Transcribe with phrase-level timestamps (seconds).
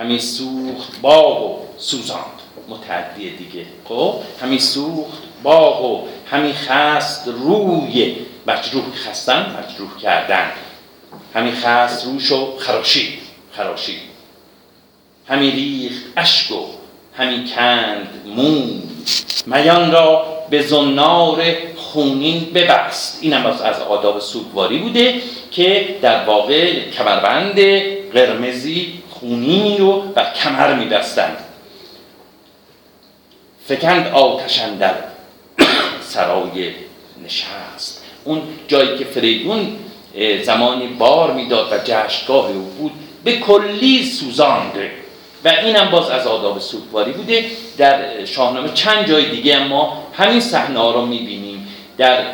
[0.00, 2.24] همی سوخت باغ و سوزاند.
[2.68, 3.66] متعدی دیگه.
[3.84, 8.16] خب همی سوخت باغ و همی خست روی
[8.46, 10.50] مجروح خستن مجروح کردن.
[11.34, 13.18] همی خست روش و خراشی
[13.52, 13.96] خراشی.
[15.28, 16.64] همی ریخت اشک و
[17.16, 18.82] همی کند مون
[19.46, 21.42] میان را به زنار
[21.76, 23.18] خونین ببست.
[23.20, 27.60] این هم از آداب سوگواری بوده که در واقع کمربند
[28.12, 31.36] قرمزی خونینی رو بر کمر میبستند.
[33.68, 34.94] فکند آتشن در
[36.02, 36.70] سرای
[37.24, 38.04] نشست.
[38.24, 39.76] اون جایی که فریدون
[40.42, 42.92] زمانی بار می‌داد و جشنگاه او بود
[43.24, 44.90] به کلی سوزانده
[45.44, 47.44] و اینم باز از آداب سوگواری بوده.
[47.78, 51.68] در شاهنامه چند جای دیگه ما همین صحنه رو می‌بینیم.
[51.98, 52.24] در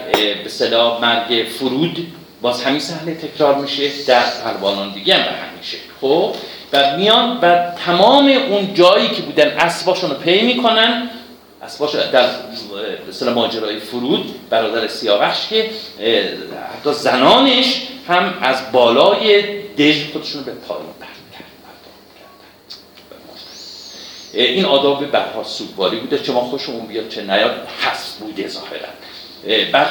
[0.42, 2.06] به صدا مرگ فرود
[2.42, 3.90] باز همین صحنه تکرار میشه.
[4.06, 6.34] در پروانان دیگه هم به همین شکل خب؟
[6.72, 11.10] و میان و تمام اون جایی که بودن اسباشون رو پی می‌کنن
[11.62, 12.28] اسباش در
[13.08, 15.70] مثل ماجرای فرود برادر سیاوش که
[16.72, 20.86] حتی زنانش هم از بالای دژ خودشون رو به پایین
[24.36, 26.18] این آداب برها سوگواری بوده.
[26.18, 27.68] چه ما خوشمون بیاد چه نیاد.
[27.82, 28.88] هست بوده ظاهرا.
[29.72, 29.86] بر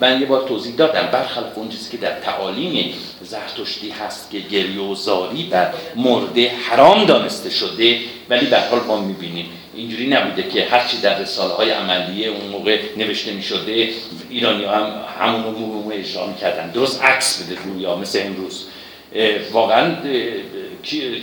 [0.00, 4.80] من یه بار توضیح دادم برخلاف اون چیزی که در تعالیم زرتشتی هست که گریه
[4.80, 4.96] و
[5.96, 7.98] مرده حرام دانسته شده
[8.30, 9.46] ولی به حال ما می‌بینیم.
[9.74, 13.88] اینجوری نبوده که هرچی در رساله های عملیه اون موقع نوشته می‌شده
[14.30, 16.70] ایرانی هم همون رو اجرا می‌کردن.
[16.70, 18.66] درست عکس بده رویا مثل امروز.
[19.52, 19.96] واقعا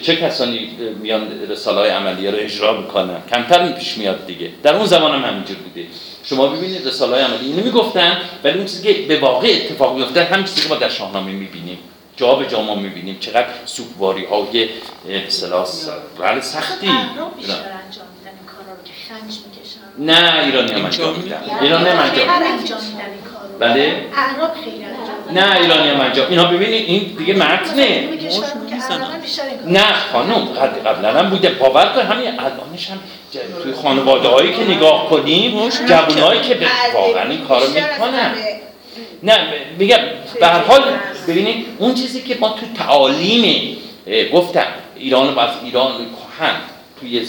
[0.04, 0.70] چه کسانی
[1.02, 4.50] میان رساله های عملیه رو اجرا می‌کنن؟ کمتر پیش میاد دیگه.
[4.64, 5.88] در اون زمان هم همینجور بوده.
[6.30, 10.24] شما ببینید رساله های عملیه اینو می‌گفتن ولی اون چیزی که به واقع اتفاق میفته
[10.24, 11.78] هم چیزی که ما در شاهنامه می‌بینیم.
[12.18, 14.70] جا به جا ما می‌بینیم چقدر سوگواری های
[15.28, 15.68] اصطلاح
[16.20, 16.90] بله سختی.
[20.00, 21.42] نه ایرانی هم انجام میدن.
[21.62, 22.28] ایرانی هم انجام
[23.60, 24.06] بله.
[25.34, 26.30] نه ایرانی هم انجام.
[26.30, 28.10] اینا ببینید این دیگه متنه.
[29.66, 30.46] نه خانم
[30.86, 31.50] قبلا هم بوده.
[31.50, 33.00] باور کن همین الانش هم
[33.64, 36.58] توی خانواده هایی که نگاه کنیم جوان هایی که
[36.94, 38.36] واقعا این کارو می‌کنن.
[39.24, 39.38] نه
[39.78, 39.98] میگم
[40.40, 40.82] به هر حال
[41.28, 43.78] ببینید اون چیزی که ما تو تعالیم
[44.34, 46.56] گفتم ایران و از ایران کهن
[47.00, 47.28] توی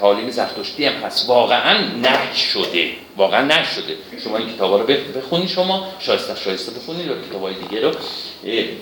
[0.00, 1.28] تعالیم زرتشتی هم هست.
[1.28, 5.88] واقعا نه شده واقعا نه شده شما این کتابا رو بخونی شما.
[5.98, 7.92] شایسته شایسته بخونید یا کتابای دیگه رو.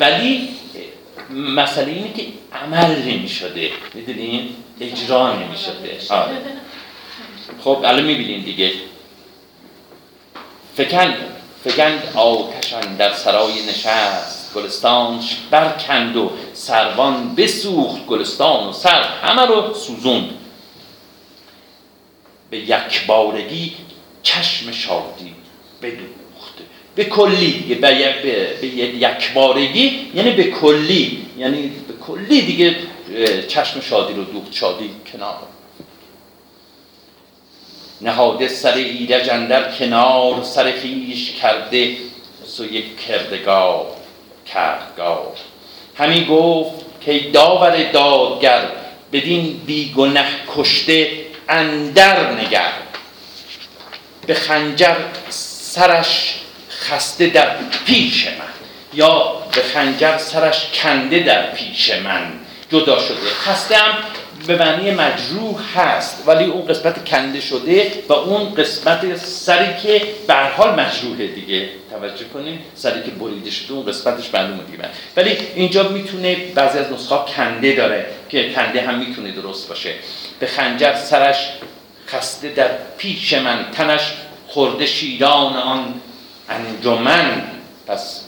[0.00, 0.48] ولی
[1.31, 2.22] مسئله اینه که
[2.53, 4.48] عمل نمی شده می‌دونین
[4.81, 6.36] اجرا نمی شده آره.
[7.65, 8.72] خب الان می‌بینین دیگه.
[10.76, 11.16] فکند
[11.65, 14.54] فکند آتشن در سرای نشست.
[14.54, 18.06] گلستانش برکند و سروان بسوخت.
[18.06, 20.30] گلستان و سر همه رو سوزوند.
[22.50, 23.72] به یک بارگی
[24.22, 25.34] چشم شادی
[25.82, 26.54] بدوخت
[26.94, 32.76] به کلی دیگه به, یک بارگی یعنی به کلی یعنی به کلی دیگه
[33.48, 35.38] چشم شادی رو دوخت شادی کنار.
[38.00, 41.97] نهاده سر ایرج اندر کنار سر خیش کرده
[42.44, 43.86] سو یک کردگاه
[44.47, 45.32] کردگاه
[45.94, 48.69] همین گفت که داور دادگر
[49.12, 50.25] بدین بیگنه
[50.56, 52.72] کشته اندر نگر.
[54.26, 54.97] به خنجر
[55.31, 56.34] سرش
[56.70, 58.32] خسته در پیش من.
[58.94, 62.32] یا به خنجر سرش کنده در پیش من.
[62.72, 63.16] جدا شده.
[63.44, 63.94] خسته هم
[64.47, 66.22] به معنی مجروح هست.
[66.26, 71.69] ولی اون قسمت کنده شده و اون قسمت سری که به حال مجروحه دیگه.
[71.91, 72.60] توجه کنیم.
[72.75, 74.88] سری که بریده شده اون قسمتش معلومه دیگه.
[75.16, 79.94] ولی اینجا می‌تونه بعضی از نسخه کنده داره که کنده هم می‌تونه درست باشه.
[80.41, 81.49] به خنجر سرش
[82.06, 84.12] خسته در پیش من تنش
[84.49, 86.00] خورده شیران آن
[86.49, 87.43] انجمن.
[87.87, 88.25] پس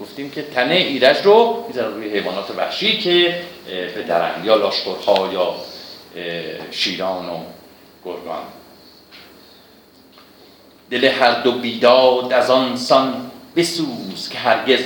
[0.00, 5.54] گفتیم که تنه ایرج رو می‌زنن روی حیوانات وحشی که به درند یا لاشخورها یا
[6.70, 7.38] شیران و
[8.04, 8.42] گرگان.
[10.90, 14.80] دل هر دو بیداد از آن سان بسوز که هرگز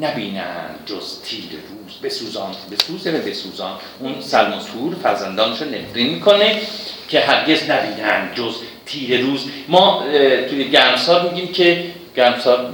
[0.00, 1.98] نبینند جز تیر روز.
[2.02, 6.60] بسوزان بسوز و بسوزان اون سلمسور فرزندانشو نفرین می‌کنه
[7.08, 8.54] که هرگز نبینند جز
[8.86, 9.44] تیر روز.
[9.68, 10.04] ما
[10.50, 11.84] توی گرمسار میگیم که
[12.16, 12.72] گرمسار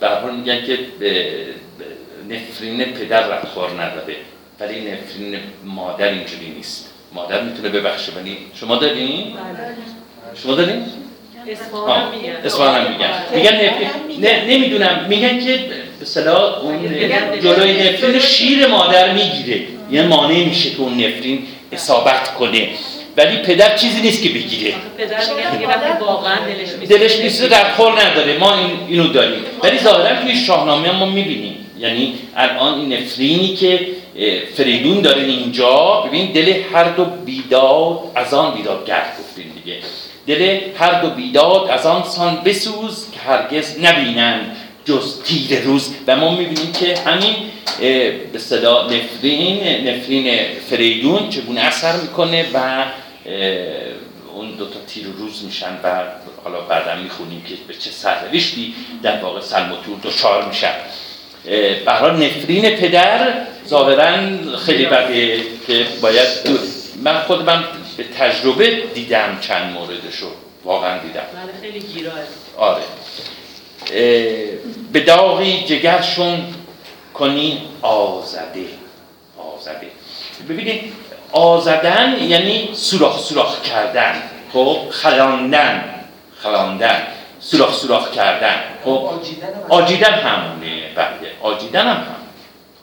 [0.00, 0.78] در حال میگن که
[2.28, 4.16] نفرین پدر رفتخار نداره.
[4.60, 6.88] ولی نفرین مادر اینجوری نیست.
[7.12, 8.12] مادر می‌تونه ببخشه.
[8.12, 9.76] ولی شما دارین؟ بله.
[10.42, 10.84] شما دارین؟
[11.46, 13.12] اصفهان میگن.
[13.34, 13.70] میگن.
[14.08, 15.06] میگن نمی‌دونم.
[15.08, 15.70] میگن که
[16.02, 16.78] به صلاح اون
[17.40, 19.60] جلوی نفرین شیر مادر می‌گیره.
[19.90, 22.68] یه مانع میشه که اون نفرین اصابت کنه.
[23.16, 24.74] ولی پدر چیزی نیست که بگیره.
[24.98, 26.36] پدر واقعا
[26.88, 28.38] دلش نیست در خور نداره.
[28.38, 29.42] ما این اینو داریم.
[29.62, 31.66] ولی ظاهرا توی شاهنامه ما می‌بینیم.
[31.78, 33.86] یعنی الان این نفرینی که
[34.54, 39.78] فریدون داره اینجا ببین دل هر دو بیداد از آن بیدادگر گفتیم دیگه.
[40.26, 44.56] دل هر دو بیداد از آن سان بسوز که هرگز نبینند.
[44.84, 45.94] جز تیر روز.
[46.06, 47.34] و ما می‌بینیم که همین
[48.32, 52.84] به صدا نفرین نفرین فریدون چگونه اثر می‌کنه و
[54.34, 56.02] اون دوتا تیر روز میشن و
[56.44, 60.74] حالا بعدا می‌خونیم که به چه سرنوشتی در واقع سلموتور دچار میشن.
[61.84, 66.28] برای نفرین پدر ظاهرا خیلی بده که باید
[67.02, 67.64] من خودم
[67.96, 70.26] به تجربه دیدم چند موردشو.
[70.64, 71.20] واقعا دیدم.
[71.20, 72.14] بله خیلی گیراه
[72.56, 72.82] آره.
[74.92, 76.44] به داغی جگرشون
[77.14, 78.66] کنی آزده
[79.56, 79.86] آزده
[80.48, 80.92] ببینید
[81.32, 85.84] آزدن یعنی سوراخ سوراخ کردن خب؟ خلاندن
[86.42, 87.02] خلاندن
[87.40, 89.10] سوراخ سوراخ کردن خب؟
[89.68, 92.16] آجیدن همونه بله آجیدن هم هم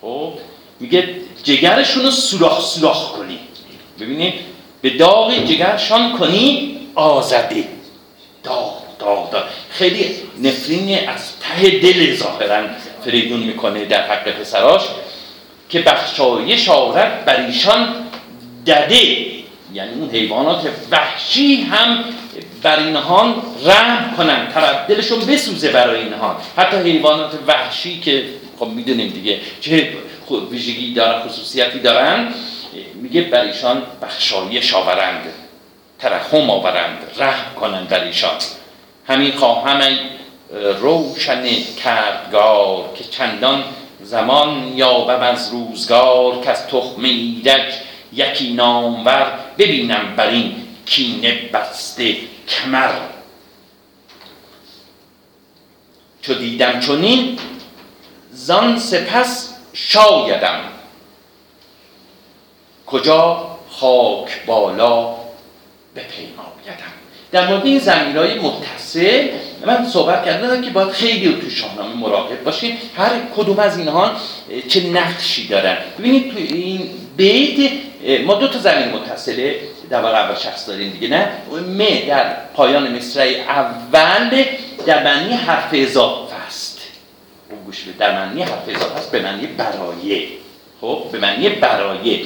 [0.01, 0.33] خب؟
[0.79, 1.09] میگه
[1.43, 3.39] جگرشون رو سوراخ سوراخ کنی.
[3.99, 4.33] ببینید
[4.81, 7.67] به داغ جگرشان کنی آزده
[8.43, 9.43] داغ داغ داغ.
[9.69, 12.63] خیلی نفرین از ته دل ظاهرا
[13.05, 14.81] فریدون می‌کنه در حق پسراش
[15.69, 17.95] که بخشایش آورد بر ایشان
[18.67, 19.25] دده.
[19.73, 22.03] یعنی اون حیوانات وحشی هم
[22.63, 28.25] بر اینها رحم کنن طرف دلشون بسوزه برای اینها حتی حیوانات وحشی که
[28.59, 29.93] خب می‌دونیم دیگه چه
[30.51, 32.33] ویژگی دارن خصوصیتی دارن
[32.95, 35.23] میگه بر ایشان بخشایش آورند
[35.99, 38.35] ترحم آورند رحم کنند بر ایشان.
[39.07, 39.81] همین خواهم
[40.51, 43.63] روشن کردگار که چندان
[44.03, 47.73] زمان یابم از روزگار که از تخم ایرج
[48.13, 50.55] یکی نامور ببینم بر این
[50.85, 52.15] کینه بسته
[52.47, 52.91] کمر.
[56.21, 57.39] چو دیدم چنین
[58.31, 60.59] زان سپس شایدم.
[62.85, 65.15] کجا خاک بالا
[65.95, 66.93] بپیمایدم.
[67.31, 69.27] در مورد این های متصل
[69.65, 74.11] من صحبت کردم که باید خیلی تو شاهنامه مراقب باشیم هر کدوم از اینها
[74.67, 75.77] چه نقشی دارن.
[75.99, 77.71] ببینید تو این بیت
[78.25, 79.59] ما دو تا زمین متصله
[79.89, 81.27] در واقع اول شخص داریم دیگه نه؟
[81.77, 84.43] م در پایان مصرع اول
[84.85, 86.79] در معنی حرف اضافه است.
[87.49, 90.27] اون گوش در معنی حرف اضافه است به معنی برایه.
[90.81, 92.19] خب به معنی برایه.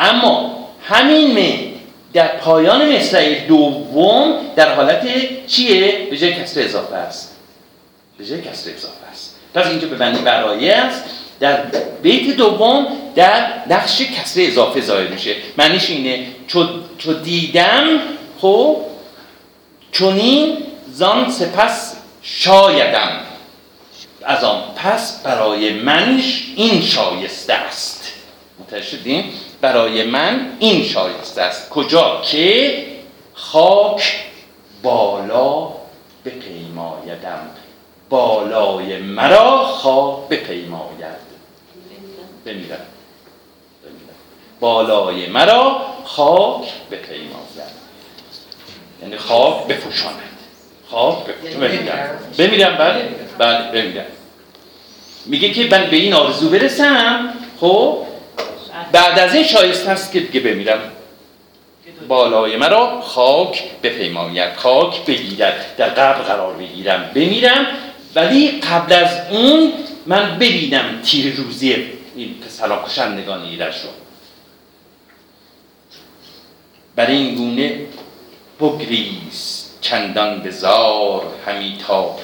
[0.00, 0.56] اما
[0.88, 1.75] همین م
[2.16, 5.06] در پایان مصرع دوم در حالت
[5.46, 7.36] چیه؟ به جای کسر اضافه است.
[8.18, 9.36] به جای کسر اضافه است.
[9.54, 11.04] پس اینجا به معنی برایه است.
[11.40, 11.62] در
[12.02, 15.34] بیت دوم در نقش کسر اضافه ظاهر میشه.
[15.58, 16.26] معنیش اینه
[16.98, 18.00] چو دیدم
[18.40, 18.76] خب
[19.92, 20.56] چونین
[20.92, 23.20] زان سپس شایدم.
[24.24, 28.12] از آن پس برای منش این شایسته است.
[28.60, 29.24] متوجه
[29.60, 31.70] برای من این شایسته است.
[31.70, 32.86] کجا؟ که
[33.34, 34.24] خاک
[34.82, 35.68] بالا
[36.24, 37.50] بپیمایدم.
[38.08, 41.26] بالای مرا خواه بپیماید.
[42.46, 42.78] بمیرم.
[44.60, 47.76] بالای مرا خاک بپیماید.
[49.02, 50.14] یعنی خاک بفوشاند
[50.90, 51.16] خاک
[51.60, 52.18] بمیرم.
[52.38, 52.76] بمیرم.
[52.76, 53.08] بله.
[53.38, 53.70] بله.
[53.82, 54.04] بمیرم.
[55.26, 57.32] میگه که من به این آرزو برسم.
[57.60, 58.06] خب؟
[58.92, 60.80] بعد از این شایسته است که بمیرم.
[62.08, 67.10] بالای مرا خاک بپیماید خاک بگیرد در قبر قرار بگیرم.
[67.14, 67.66] بمیرم
[68.14, 69.72] ولی قبل از اون
[70.06, 73.88] من ببینم تیر روزی این پسرا کشندگان ایرش رو.
[76.96, 77.80] بر این گونه
[78.60, 82.16] بگریز چندان بزار همی تا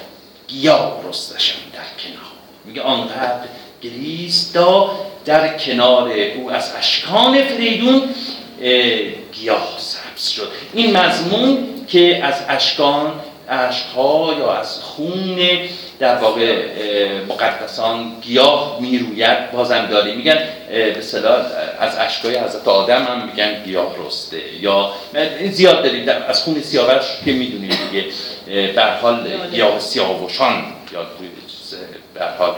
[0.48, 2.32] گیاه رستشم در کنار.
[2.64, 3.48] میگه آنقدر
[3.82, 4.90] گریز تا
[5.24, 8.02] در کنار او از اشکان فریدون
[9.32, 10.48] گیاه سبز شد.
[10.74, 13.12] این مضمون که از اشکان
[13.48, 15.38] اشکها یا از خون
[15.98, 16.68] در واقع
[17.28, 21.46] مقدسان گیاه می‌روید بازم داری میگن به صلاح
[21.80, 24.92] از اشکای حضرت آدم هم میگن گیاه رسته یا
[25.50, 26.08] زیاد داریم.
[26.28, 28.06] از خون سیاوش که می‌دونیم دیگه.
[28.72, 31.06] به حال گیاه سیاوشان یا
[32.14, 32.54] به حال.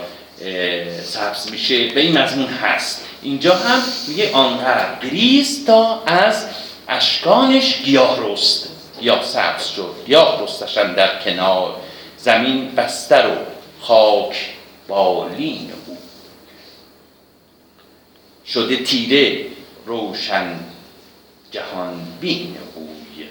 [1.03, 1.87] سبز میشه.
[1.87, 3.05] به این مضمون هست.
[3.21, 6.45] اینجا هم میگه آنقدر گریز تا از
[6.87, 8.69] اشکانش گیاه رست.
[9.01, 9.95] یا سبز شد.
[10.07, 11.75] یا رستشن در کنار.
[12.17, 13.35] زمین بستر و
[13.81, 14.35] خاک
[14.87, 15.97] بالین او.
[18.45, 19.45] شده تیره
[19.85, 20.59] روشن
[21.51, 23.27] جهان بین اوی.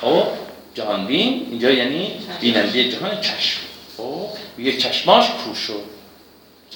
[0.00, 0.26] خب
[0.74, 3.60] جهان بین اینجا یعنی بیننده جهان چشم.
[3.96, 5.95] خب میگه چشماش کور شد.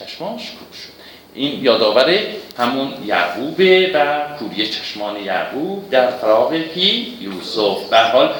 [0.00, 1.00] چشماش کور شد.
[1.34, 2.18] این یادآور
[2.58, 7.88] همون یعقوبه و کوری چشمان یعقوب در فراغ کی؟ یوسف.
[7.90, 8.34] به حال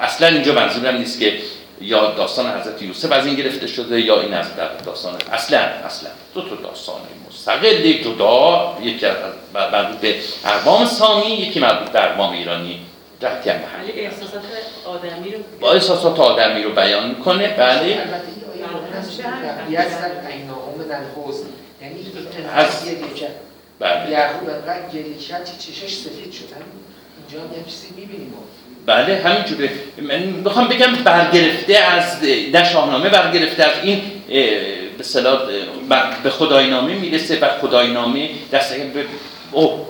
[0.00, 1.38] اصلا اینجا منظورم نیست که
[1.80, 5.14] یا داستان حضرت یوسف از این گرفته شده یا این از در داستان.
[5.32, 6.10] اصلا اصلا.
[6.34, 9.16] دو تا داستان مستقل جدا یکی از-
[9.54, 10.14] مربوط به
[10.44, 12.80] اقوام سامی یکی مربوط به اقوام ایرانی.
[13.22, 13.56] رفتی هم
[13.96, 14.42] احساسات
[14.86, 17.98] آدمی رو با احساسات آدمی رو بیان می‌کنه بله.
[20.88, 21.46] من الحزن
[21.82, 22.06] یعنی
[22.54, 23.34] از- گریه کرد
[23.78, 24.10] بله.
[24.10, 26.44] یعقوب انقدر گریه کرد که چشش سفید شد.
[26.54, 26.66] همین
[27.28, 28.34] اینجا هم یه چیزی می‌بینیم
[28.86, 29.70] بله همینجوره.
[30.02, 34.02] من می‌خوام بگم برگرفته از نه شاهنامه برگرفته از این
[34.98, 35.38] به صلاح
[36.22, 39.04] به خداینامه می‌رسه و خداینامه دست به
[39.52, 39.86] او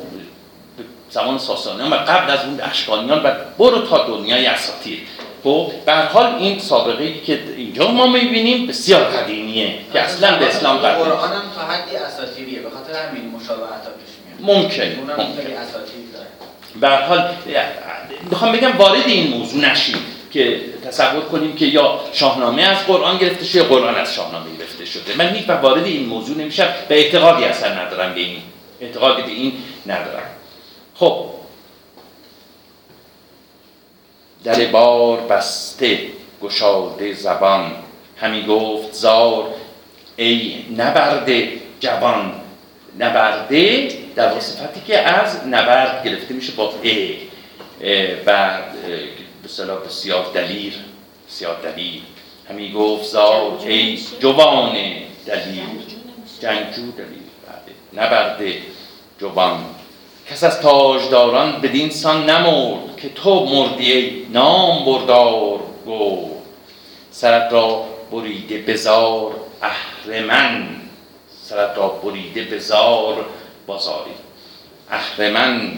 [1.10, 4.98] زمان ساسانیان و قبل از اون اشکانیان و برو تا دنیای اساطیر.
[5.48, 10.38] خب به هر حال این سابقه ای که اینجا ما می‌بینیم بسیار قدیمیه که اصلا
[10.38, 11.04] به اسلام قدیم.
[11.04, 13.70] قرآن هم تا حدی اساطیریه به خاطر همین مشابهت
[14.40, 14.56] میاد.
[14.56, 16.26] ممکن ممکن داره.
[16.80, 17.30] به هر حال
[18.30, 19.96] می‌خوام بگم وارد این موضوع نشیم
[20.32, 24.84] که تصور کنیم که یا شاهنامه از قرآن گرفته شده یا قرآن از شاهنامه گرفته
[24.84, 25.16] شده.
[25.18, 28.38] من هیچ وارد این موضوع نمیشم به اعتقادی اصلا ندارم به این
[28.80, 29.52] اعتقادی به این
[29.86, 30.30] ندارم.
[30.94, 31.24] خب
[34.44, 35.98] در بار بسته
[36.42, 37.72] گشاده زبان.
[38.16, 39.54] همی گفت زار
[40.16, 42.32] ای نبرده جوان.
[42.98, 46.72] نبرده در وصفتی که از نبرد گرفته میشه با ا
[47.82, 48.58] اه، و
[49.42, 50.74] به صلاح بسیار دلیر
[51.28, 52.02] بسیار دلیر.
[52.50, 54.72] همی گفت زار ای جوان
[55.26, 55.64] دلیر.
[56.40, 57.28] جنگجو دلیر.
[57.46, 58.04] بله.
[58.04, 58.58] نبرده
[59.20, 59.64] جوان.
[60.30, 66.30] کس از تاجداران بدین سان نمرد که تو مردی نام بردار گو
[67.10, 70.68] سرت را بریده بزار اهرمن
[71.42, 73.26] سرت را بریده بزار
[73.66, 74.10] بازاری.
[74.90, 75.72] اهرمن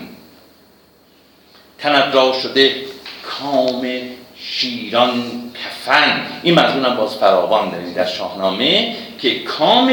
[1.78, 2.74] تنت را شده
[3.22, 3.88] کام
[4.36, 6.26] شیران کفن.
[6.42, 9.88] این مضمون هم باز فراوان داریم در شاهنامه که کام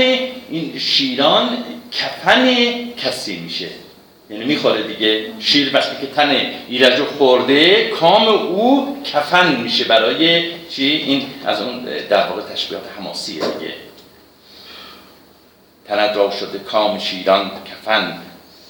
[0.49, 2.55] این شیران کفن
[2.97, 3.69] کسی میشه.
[4.29, 5.25] یعنی می‌خوره دیگه.
[5.39, 6.29] شیر وقتی که تن
[6.67, 13.39] ایرج خورده کام او کفن میشه برای چی؟ این از اون در واقع تشبیهات حماسیه
[13.39, 13.74] دیگه.
[15.88, 18.17] تنت را شده کام شیران کفن.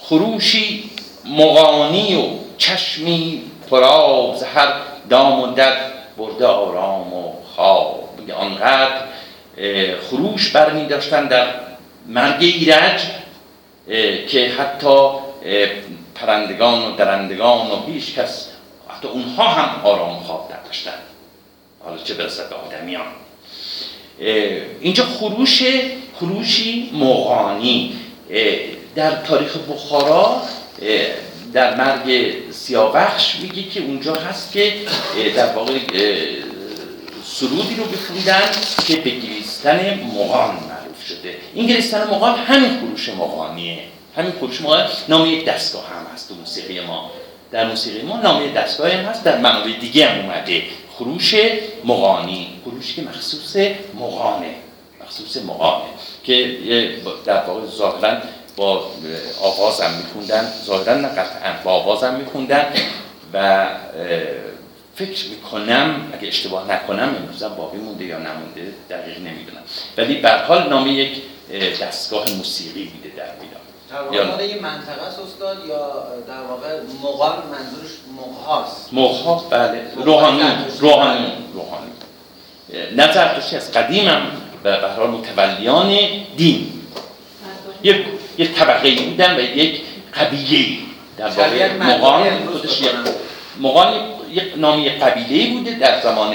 [0.01, 0.89] خروشی
[1.25, 4.73] مغانی و چشمی پراب ز هر
[5.09, 5.77] دام و در
[6.17, 8.09] برده آرام و خواب.
[8.39, 9.01] آنقدر
[10.09, 11.47] خروش برمی داشتن در
[12.07, 13.01] مرگ ایرج
[14.27, 15.09] که حتی
[16.15, 18.47] پرندگان و درندگان و هیچ کس
[18.89, 20.91] حتی اونها هم آرام خواب نداشتن.
[21.79, 23.05] حالا چه برسه به آدمیان.
[24.81, 25.63] اینجا خروش
[26.19, 27.95] خروشی مغانی
[28.31, 28.55] اه،
[28.95, 30.41] در تاریخ بخارا
[31.53, 34.73] در مرگ سیاوخش میگه که اونجا هست که
[35.35, 35.79] در واقع
[37.25, 38.51] سرودی رو بخوندن
[38.87, 41.35] که به گریستن مغان معروف شده.
[41.53, 43.79] این گریستن مغان همین خروش مغانیه
[44.17, 47.11] همین خروش مغان نام یک دستگاه هم هست تو موسیقی ما.
[47.51, 50.63] در موسیقی ما نام دستگاه هم هست در منابع دیگه هم اومده.
[50.97, 51.35] خروش
[51.83, 52.49] مغانی.
[52.63, 53.55] خروش که مخصوص
[53.99, 54.55] مغانه.
[55.03, 55.83] مخصوص مغانه.
[56.23, 56.57] که
[57.25, 58.17] در واقع ظاهرا
[58.55, 58.91] با
[59.41, 60.51] آواز هم میخوندن.
[60.65, 62.73] ظاهرا نه قطعا با آواز هم میخوندن
[63.33, 63.67] و
[64.95, 69.61] فکر می‌کنم اگه اشتباه نکنم امروزم باقی مونده یا نمونده دقیق نمی‌دونم.
[69.97, 71.11] ولی به حال نام یک
[71.53, 73.56] اه، دستگاه موسیقی بوده در ایران
[73.89, 76.67] در واقع یا- یه منطقه است استاد یا در واقع
[77.03, 79.81] مقام منظورش مقهاست موها بله.
[80.05, 80.41] روحانی
[80.79, 81.91] روحانی روحانی.
[82.95, 84.21] نه زرتشتی از قدیم هم
[84.63, 85.97] به حال متولیان
[86.37, 86.67] دین.
[87.83, 88.05] یک
[88.37, 89.81] یک طبقه بودن و یک
[90.15, 90.77] قبیله
[91.17, 93.01] در واقع امروز خودش بکنن.
[93.05, 93.07] یک
[93.61, 93.93] مغان
[94.31, 96.33] یک نام یک قبیله بوده در زمان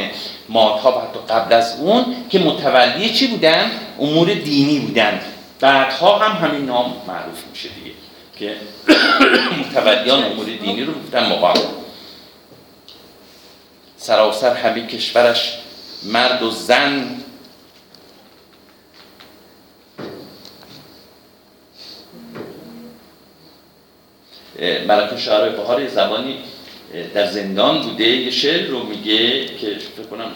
[0.49, 5.21] مادها و حتی قبل از اون که متولی چی بودن؟ امور دینی بودن.
[5.63, 7.97] بعدها هم همین نام معروف میشه دیگه
[8.39, 8.57] که
[9.61, 11.57] متولیان امور دینی رو گفتن مغان
[13.97, 15.59] سراسر همه کشورش
[16.05, 17.19] مرد و زن.
[24.87, 26.39] ملک شعرهای بهار یه زبانی
[27.15, 30.31] در زندان بوده یه شعر رو میگه که فکر کنم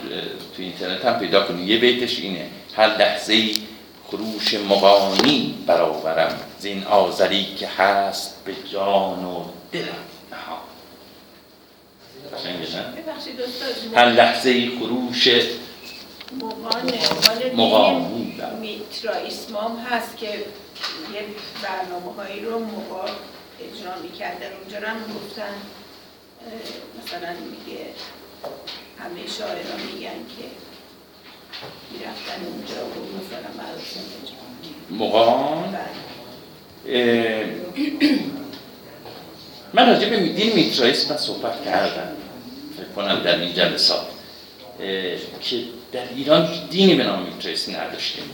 [0.56, 1.62] تو اینترنت هم پیدا کنی.
[1.62, 3.56] یه بیتش اینه هر لحظه ای
[4.10, 9.84] خروش مغانی برآورم زین آذری که هست به جان و دلم
[10.32, 10.58] نهان
[12.34, 15.28] قشنگه نه؟ ببخشید استاد هر لحظه ای خروش
[16.42, 16.92] مقان
[17.54, 17.94] مقانی، مال
[18.38, 18.58] بله.
[18.60, 21.24] میترائیسمام هست که یه
[21.62, 23.10] برنامه هایی رو موقع
[23.60, 25.54] اجرا می‌کردن اونجا هم گفتن
[27.04, 27.86] مثلا میگه
[28.98, 30.44] همه شاعران میگن که
[31.92, 34.96] می‌رفتن اونجا و مثلا مراسم اجرا می‌کردن.
[35.04, 35.76] مغان.
[36.88, 37.44] اه،
[39.72, 42.08] من راجع به دین میترائیسم من صحبت کردم
[42.76, 44.06] فکر کنم در این جلسات
[45.40, 45.56] که
[45.92, 48.24] در ایران دینی به نام میترائیسم نداشتیم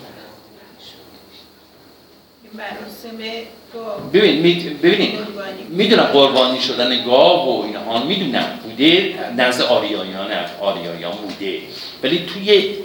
[4.12, 5.18] ببین.
[5.68, 11.58] می‌دونم قربانی شدن گاو و اینها می‌دونم بوده نزد آریایان آریایان بوده.
[12.02, 12.76] ولی توی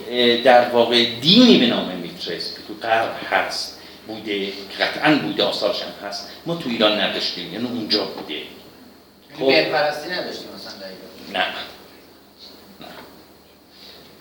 [0.42, 5.82] در واقع دینی به نام میترس که تو غرب هست بوده که قطعا بوده آثارش
[5.82, 8.42] هم هست ما تو ایران نداشتیم یعنی اونجا بوده.
[9.40, 11.46] خب پرستی نداشتیم مثلا در ایران.
[11.46, 11.54] نه.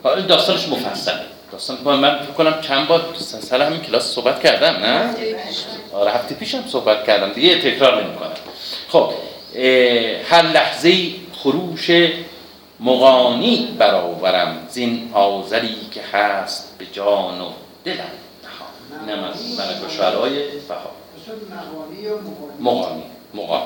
[0.03, 1.21] حالا داستانش مفصله.
[1.53, 5.15] داستان من فکر کنم چند بار سر همین کلاس صحبت کردم نه؟
[5.93, 8.33] آره هفته پیشم صحبت کردم دیگه تکرار نمی‌کنم.
[8.89, 9.13] خب
[10.31, 11.15] هر لحظه ای
[11.47, 11.91] خروش
[12.81, 14.67] مغانی برآورم.
[14.71, 17.49] زین آذری که هست به جان و
[17.85, 17.97] دلم
[18.45, 19.09] نهان.
[19.09, 20.33] اینم از ملک شعرهای
[20.69, 20.91] بها.
[22.61, 23.03] مغانی.
[23.35, 23.63] مغان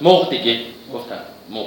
[0.00, 0.60] مغ دیگه.
[0.94, 1.18] گفتم.
[1.50, 1.66] مغ.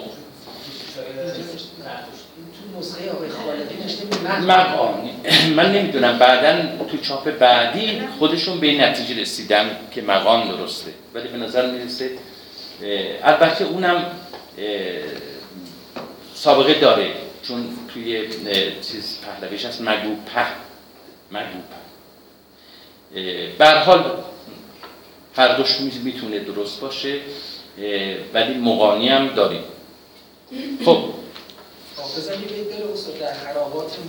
[4.47, 5.11] مقامی
[5.55, 6.19] من نمی‌دونم.
[6.19, 10.91] بعدا تو چاپ بعدی خودشون به نتیجه رسیدن که مقام درسته.
[11.13, 12.09] ولی به نظر می‌رسه
[13.23, 14.05] البته اونم
[16.33, 17.11] سابقه داره.
[17.43, 18.27] چون توی
[18.81, 20.45] چیز پهلویش هست مگو په
[21.31, 21.79] مگو په
[23.15, 23.65] اه، به
[25.35, 27.19] هر دوش می- می‌تونه درست باشه
[28.33, 29.63] ولی مقانی هم داریم.
[30.85, 30.97] خب.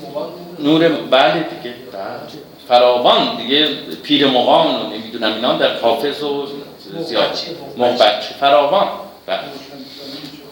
[0.06, 1.74] مغان نور بله دیگه.
[1.92, 2.20] بله.
[2.68, 3.68] فراوان دیگه
[4.02, 6.46] پیر مقام و نمی‌دونم اینا در حافظ و
[6.98, 7.38] زیاد.
[7.76, 8.88] محبت فراوان.
[9.26, 9.38] بله.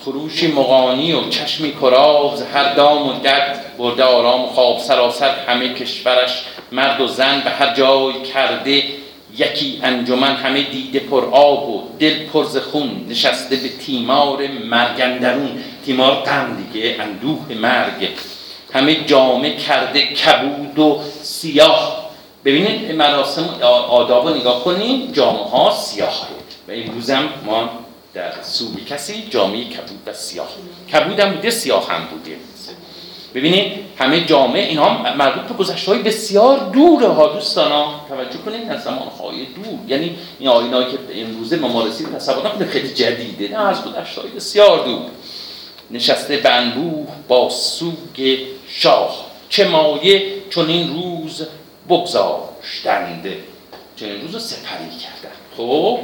[0.08, 4.78] خروشی مغانی و چشمی کراز هر دام و گرد برده آرام و خواب.
[4.78, 8.82] سراسر همه کشورش مرد و زن به هر جای کرده.
[9.36, 13.06] یکی انجمن همه دیده پر آب و دل پر ز خون.
[13.08, 15.50] نشسته به تیمار مرگندرون
[15.86, 18.08] تیمار غم دیگه اندوه مرگ.
[18.72, 22.10] همه جامه کرده کبود و سیاه.
[22.44, 23.48] ببینید مراسم
[23.88, 26.26] آداب رو نگاه کنید جامعه ها سیاهه
[26.68, 30.48] و امروز هم ما در سوی کسی جامعه کبود و سیاه.
[30.92, 32.36] کبود هم بوده سیاه هم بوده.
[33.34, 37.26] ببینید همه جامعه اینها مربوط به گذشته های بسیار دوره ها.
[37.28, 39.78] دوستان ها توجه کنید از زمان های دور.
[39.88, 43.48] یعنی این آینایی که امروزه ما ما رسید تصور نکنید خیلی جدیده.
[43.48, 45.02] نه از گذشته های بسیار دور.
[45.90, 49.26] نشسته به انبوه با سوگ شاه.
[49.48, 51.46] چه مایه چون این روز
[51.88, 53.26] بگذاشتند.
[53.96, 55.98] چون این روز رو سپری کردن خب؟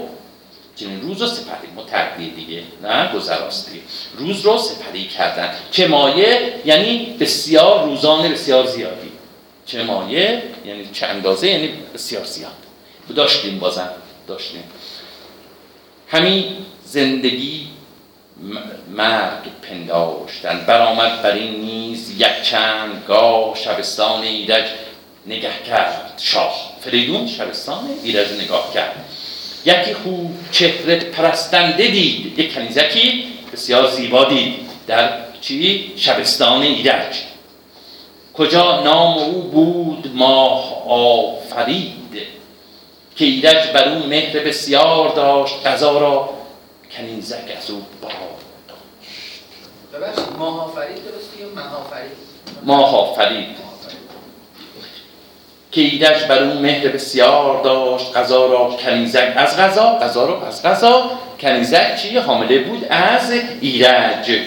[0.77, 3.83] چنین روز رو سپری متعدی دیگه نه؟ گذراست دیگه
[4.17, 5.55] روز رو سپری کردن.
[5.71, 9.13] چه مایه؟ یعنی بسیار روزانه بسیار زیادی.
[9.67, 12.53] چه مایه؟ یعنی چه اندازه؟ یعنی بسیار زیاد.
[13.17, 13.91] داشتیم بازم.
[14.27, 14.65] داشتیم.
[16.09, 16.45] همین
[16.85, 17.69] زندگی
[18.91, 20.65] مرگ پنداشتن.
[20.67, 24.65] برآمد بر این نیز یک چند گاه شبستان ایرج
[25.27, 26.21] نگه کرد.
[26.23, 26.75] شاه.
[26.81, 29.05] فریدون شبستان ایرج نگاه کرد.
[29.65, 32.39] یکی خوب چهره پرستنده دید.
[32.39, 34.55] یک کنیزکی بسیار زیبا دید.
[34.87, 37.17] در چی؟ شبستان ایرج.
[38.35, 41.95] کجا نام او بود ماه آفرید.
[43.17, 45.67] که ایرج بر او مهر بسیار داشت.
[45.67, 46.31] قضا را
[46.97, 48.13] کنیزک از او بار
[49.95, 52.17] ببخشید ماه آفرید درسته یا مه آفرید؟
[52.63, 53.64] ماه آفرید.
[55.75, 58.17] که ایرج بر اون مهر بسیار داشت.
[58.17, 61.11] غذا را کنیزک از غذا غذا را از غذا
[61.41, 64.39] کنیزک چی حامله بود؟ از ایرج.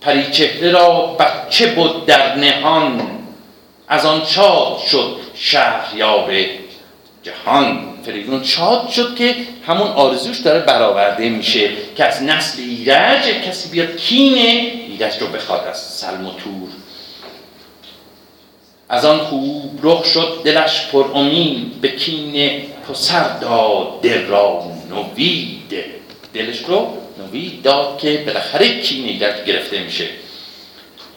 [0.00, 3.00] پریچهره را بچه بود در نهان.
[3.88, 6.32] از آن شاد شد شهریار
[7.22, 7.88] جهان.
[8.04, 9.34] فریدون شاد شد که
[9.66, 14.34] همون آرزوش داره برآورده میشه که از نسل ایرج کسی بیاد کین
[14.88, 16.81] ایرج رو بخواد از سلم و تور.
[18.92, 25.84] از آن خوب رخ شد دلش پر امید به کین پسر داد دل را نوید.
[26.34, 30.06] دلش رو نوید داد که بالاخره کین ایرج گرفته میشه.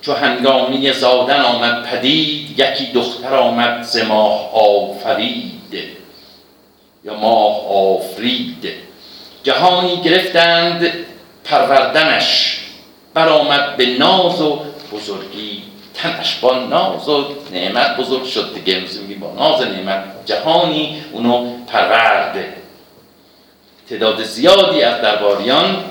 [0.02, 5.74] چو هنگامی زادن آمد پدید یکی دختر آمد ز ماه آفرید.
[7.04, 8.68] یا ماه آفرید.
[9.44, 10.92] جهانی گرفتند
[11.44, 12.60] پروردنش
[13.14, 14.60] برآمد به ناز و
[14.94, 18.76] بزرگی تنش با ناز و نعمت بزرگ شد دیگه.
[18.76, 22.54] امروز میگیم با ناز نعمت جهانی اونو پرورده.
[23.90, 25.84] تعداد زیادی از درباریان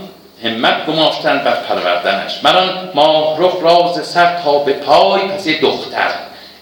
[0.45, 2.45] همت گماشتند بر پروردنش.
[2.45, 5.23] مران ماه رخ راز سر تا به پای.
[5.23, 6.11] پس دختر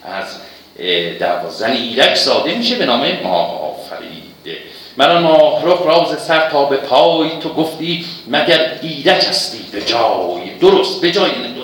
[0.05, 0.37] از
[0.78, 4.57] اه، در واقع زن ایرک ساده میشه به نام ماه آفرید
[4.96, 7.31] مران ماه رخ راز سر تا به پای.
[7.40, 11.00] تو گفتی مگر ایرج هستی؟ به جای درست.
[11.00, 11.62] به جای یعنی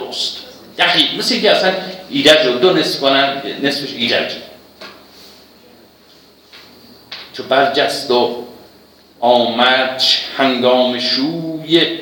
[0.78, 1.72] دقیق مثل اینکه اصلا
[2.10, 4.32] ایرج رو دو نصف کنن نصفش ایرج.
[7.32, 8.44] چو برجست و
[9.20, 10.02] آمد
[10.36, 11.98] هنگام شوی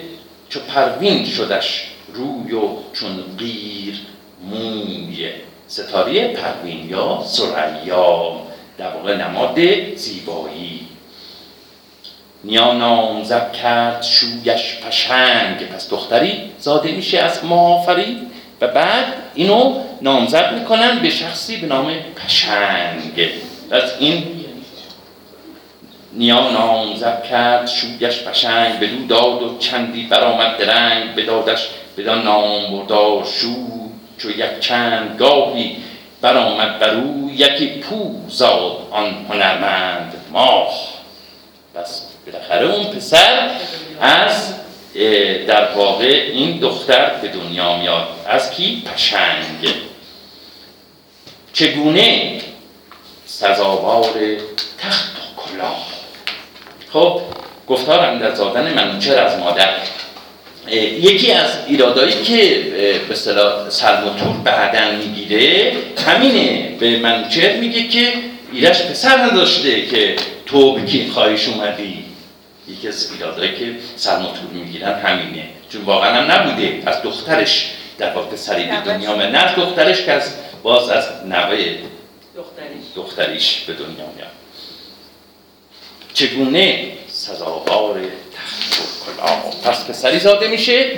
[0.49, 3.95] چو پروین شدش روی و چون قیر
[4.43, 5.31] موی.
[5.69, 8.33] ستاره پروین یا سریا
[8.79, 9.59] در واقع نماد
[9.95, 10.87] زیبایی.
[12.45, 18.27] نیا نامزد کرد شویش پشنگ پس دختری زاده میشه از مافری
[18.61, 23.31] و بعد اینو نامزد می‌کنن به شخصی به نام پشنگ
[23.71, 24.45] از این
[26.13, 33.25] نیا نامزد کرد شویش پشنگ بدو داد و چندی برآمد درنگ بدادش بدان نام بردار
[33.25, 33.55] شو
[34.19, 35.77] چو یک چند گاهی
[36.21, 40.69] برآمد بر او یکی پو زاد آن هنرمند ماه.
[41.75, 43.51] پس بالاخره اون پسر
[44.01, 44.55] از
[45.49, 48.09] در واقع این دختر به دنیا میاد.
[48.27, 49.75] از کی؟ پشنگ.
[51.53, 52.41] چگونه؟
[53.27, 54.15] سزاوار
[54.79, 55.87] تخت و کلاه.
[56.93, 57.21] خب
[57.67, 59.75] گفتار اندر زادن منوچهر از مادر.
[61.01, 62.65] یکی از ایرادایی که
[63.09, 65.73] به اصطلاح سلموتور بعدا می‌گیره
[66.07, 66.77] همینه.
[66.81, 68.13] به منوچهر میگه که
[68.53, 72.06] ایرش پسر نداشته که تو به کی خواهش اومدی.
[72.69, 75.49] یکی از ایرادایی که سلموتور می‌گیرن همینه.
[75.73, 76.83] چون واقعا هم نبوده.
[76.87, 81.57] از دخترش در واقع پسری به دنیا آمد نه دخترش که از باز از نوه
[82.37, 82.85] دختریش.
[82.97, 84.31] دختریش به دنیا میاد.
[86.15, 88.01] چگونه سزاوار
[88.37, 88.81] تخت
[89.19, 90.97] و پس پسری زاده میشه؟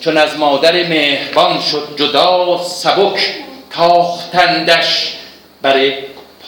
[0.00, 3.34] چون از مادر مهربان شد جدا سبک
[3.70, 5.16] تاختندش
[5.62, 5.92] بر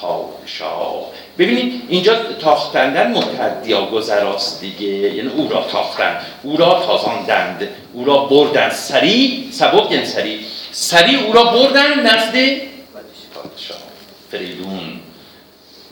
[0.00, 1.17] پادشاه.
[1.38, 4.86] ببینید اینجا تاختندن متعدی ها گذراست دیگه.
[4.86, 8.72] یعنی او را تاختند او را تازاندند او را بردند.
[8.72, 10.40] سری سبک یعنی سری.
[10.72, 12.34] سری او را بردند نزد
[13.34, 13.78] پادشاه.
[14.30, 15.00] فریدون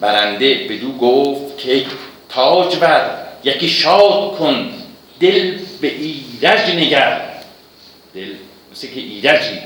[0.01, 1.87] برنده بدو گفت که
[2.29, 3.11] تاج بر
[3.45, 4.73] یکی شاد کن.
[5.21, 7.21] دل به ایرج نگر.
[8.15, 8.29] دل
[8.73, 9.59] مثل که ایرجی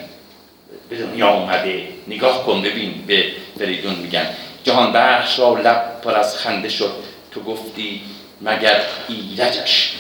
[0.91, 1.89] به دنیا اومده.
[2.09, 3.25] نگاه کن ببین به
[3.59, 4.27] فریدون میگن.
[4.65, 6.93] جهان بخش را لب پر از خنده شد.
[7.31, 8.01] تو گفتی
[8.41, 9.93] مگر ایرجش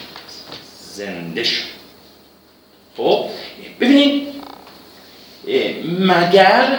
[0.92, 1.64] زنده شد.
[2.96, 3.24] خب
[3.80, 4.28] ببینید
[5.98, 6.78] مگر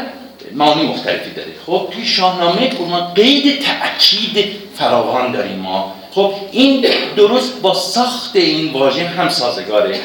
[0.52, 1.52] معانی مختلفی داره.
[1.66, 5.96] خب توی شاهنامه ما قید تأکید فراوان داریم ما.
[6.12, 10.00] خب این درست با ساخت این واژه هم سازگاره.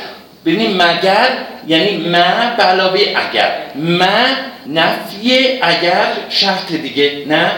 [0.47, 1.29] ببینید مگر
[1.67, 3.63] یعنی ما به علاوه اگر.
[3.75, 4.27] ما
[4.67, 7.53] نفی اگر شرط دیگه نه؟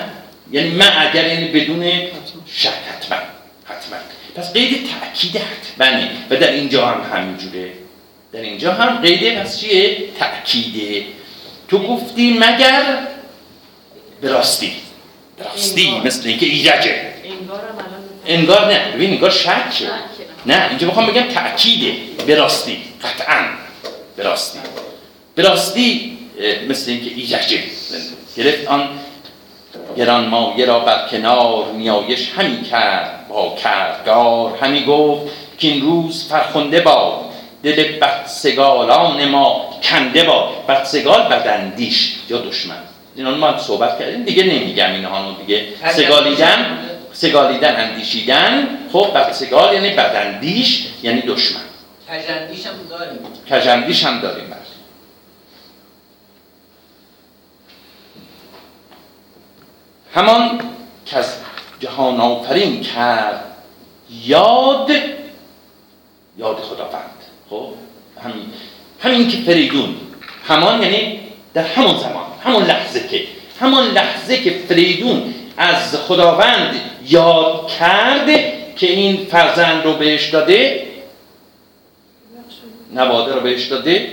[0.51, 1.93] یعنی ما اگر یعنی بدون
[2.47, 3.19] شک حتما
[3.65, 3.97] حتما.
[4.37, 7.71] پس قید تأکید حتمه و در اینجا هم همینجوره.
[8.33, 11.05] در اینجا هم قید پس چیه؟ تأکیده
[11.69, 12.83] تو گفتی مگر
[14.21, 14.73] به راستی.
[15.39, 16.07] به راستی انگار.
[16.07, 17.01] مثل اینکه ایرجه.
[18.27, 18.93] انگار نه.
[18.95, 19.89] ببین انگار شکه.
[20.49, 21.93] نه اینجا می‌خوام بگم تأکیده
[22.27, 23.45] به راستی قطعا
[24.17, 24.59] به راستی.
[25.35, 26.19] به راستی
[26.69, 27.63] مثل اینکه ایرجه
[28.37, 28.89] گرفت آن
[29.97, 36.29] گران مایه را بر کنار نیایش همی کرد با کردگار همی گفت که این روز
[36.29, 37.25] فرخنده باد
[37.63, 42.77] دل بدسگالان ما کنده باد بدسگال بدندیش یا دشمن.
[43.17, 46.79] اینا ما صحبت کردیم دیگه نمیگم اینها دیگه سگالیدن.
[47.19, 48.79] سگالیدن اندیشیدن.
[48.93, 51.61] خب بدسگال یعنی بدندیش یعنی دشمن.
[52.09, 53.19] تجندیش هم داریم.
[53.51, 54.59] کجندیش هم داریم بله.
[60.15, 60.61] همان
[61.07, 61.35] که از
[61.81, 63.45] جهان آفرین کرد
[64.25, 64.91] یاد
[66.39, 67.11] یاد خداوند.
[67.51, 67.69] خب
[68.25, 68.53] همین
[69.03, 69.97] همین که فریدون
[70.45, 71.21] همان یعنی
[71.55, 73.25] در همون زمان همون لحظه که
[73.61, 80.89] همون لحظه که فریدون از خداوند یاد کرده که این فرزند رو بهش داده؟
[82.93, 84.11] نواده رو بهش داده.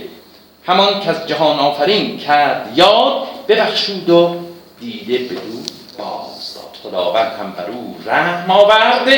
[0.66, 4.36] همان که از جهان آفرین کرد یاد ببخشود و
[4.80, 5.60] دیده بدو
[5.98, 9.10] باز داد خداوند هم بر او رحم آورد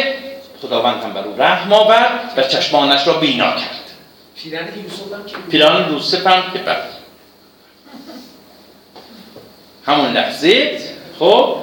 [0.61, 3.83] خداوند هم بر او رحم آورد و چشمانش را بینا کرد.
[5.49, 6.83] پیران یوسف هم که بله
[9.85, 10.81] همون لحظه
[11.19, 11.55] خب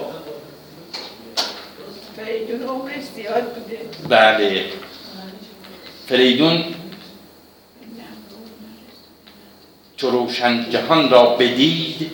[2.25, 3.43] فریدون عمرش زیاد
[4.09, 4.65] بله.
[6.09, 6.65] فریدون
[9.97, 12.11] چو روشن جهان را بدید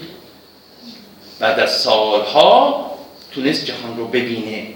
[1.39, 2.91] بعد از سالها
[3.35, 4.67] تونست جهان رو ببینه.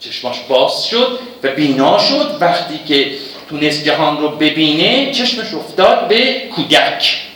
[0.00, 2.36] چشماش باز شد و بینا شد.
[2.40, 3.12] وقتی که
[3.48, 7.26] تونست جهان رو ببینه چشمش افتاد به کودک.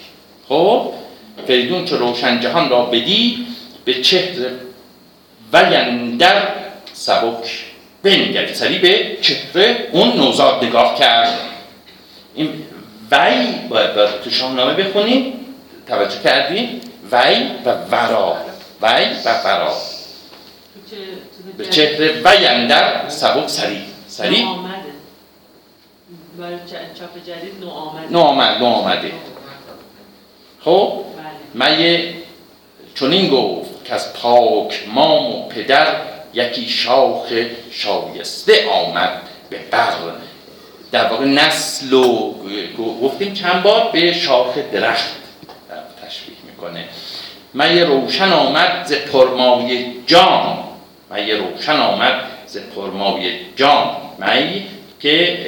[0.48, 0.92] خب؟
[1.46, 3.46] فریدون چو روشن جهان را بدید
[3.84, 4.52] به چهره
[5.52, 6.69] ویندر
[7.00, 7.64] سبک
[8.02, 11.38] بنگرد سری به چهره اون نوزاد نگاه کرد.
[12.34, 12.48] این
[13.10, 15.32] وی باید, باید تو شاهنامه بخونیم.
[15.88, 16.80] توجه کردیم
[17.12, 18.36] وی و ورا.
[18.82, 19.74] وی و ورا.
[21.56, 23.82] به چهره وی اندر سبک سری.
[24.08, 24.76] سری؟ آمده
[26.38, 26.58] برای
[26.98, 29.12] چاپ جدید نو آمده نو آمد نو آمده
[30.64, 31.04] خب؟
[31.54, 31.66] بله.
[31.66, 32.14] مگه
[32.94, 37.32] چنین گفت که از پاک مام و پدر یکی شاخ
[37.70, 39.92] شایسته آمد به بر
[40.92, 42.34] در واقع نسل و
[43.02, 45.10] گفتیم چند بار به شاخ درخت
[46.06, 46.84] تشبیه می‌کنه.
[47.54, 50.68] مگه روشن آمد ز پرمای جام
[51.10, 54.66] مگه روشن آمد ز پرمای جام می
[55.00, 55.38] که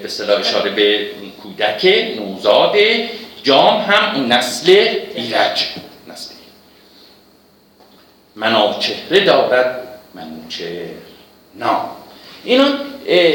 [0.00, 1.06] به اصطلاح اشاره به
[1.42, 2.76] کودک نوزاد
[3.42, 4.70] جام هم اون نسل
[5.14, 5.64] ایرج.
[6.08, 6.34] نسل.
[8.36, 9.87] مناچهره دارد
[10.18, 10.88] منوچهر
[11.54, 11.90] نام
[12.44, 12.68] اینا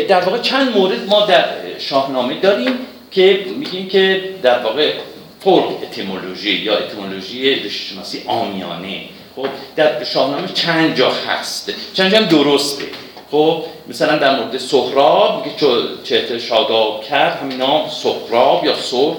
[0.08, 1.46] در واقع چند مورد ما در
[1.80, 2.72] شاهنامه داریم
[3.12, 4.94] که میگیم که در واقع
[5.40, 9.02] فولک اتیمولوژی یا اتیمولوژی ریشه‌شناسی آمیانه
[9.36, 11.74] خب در شاهنامه چند جا هست.
[11.94, 12.86] چند جا هم درسته.
[13.32, 15.68] خب مثلا در مورد میگه چو
[16.04, 19.16] چهره شاداب کرد همینا سهراب یا سرخ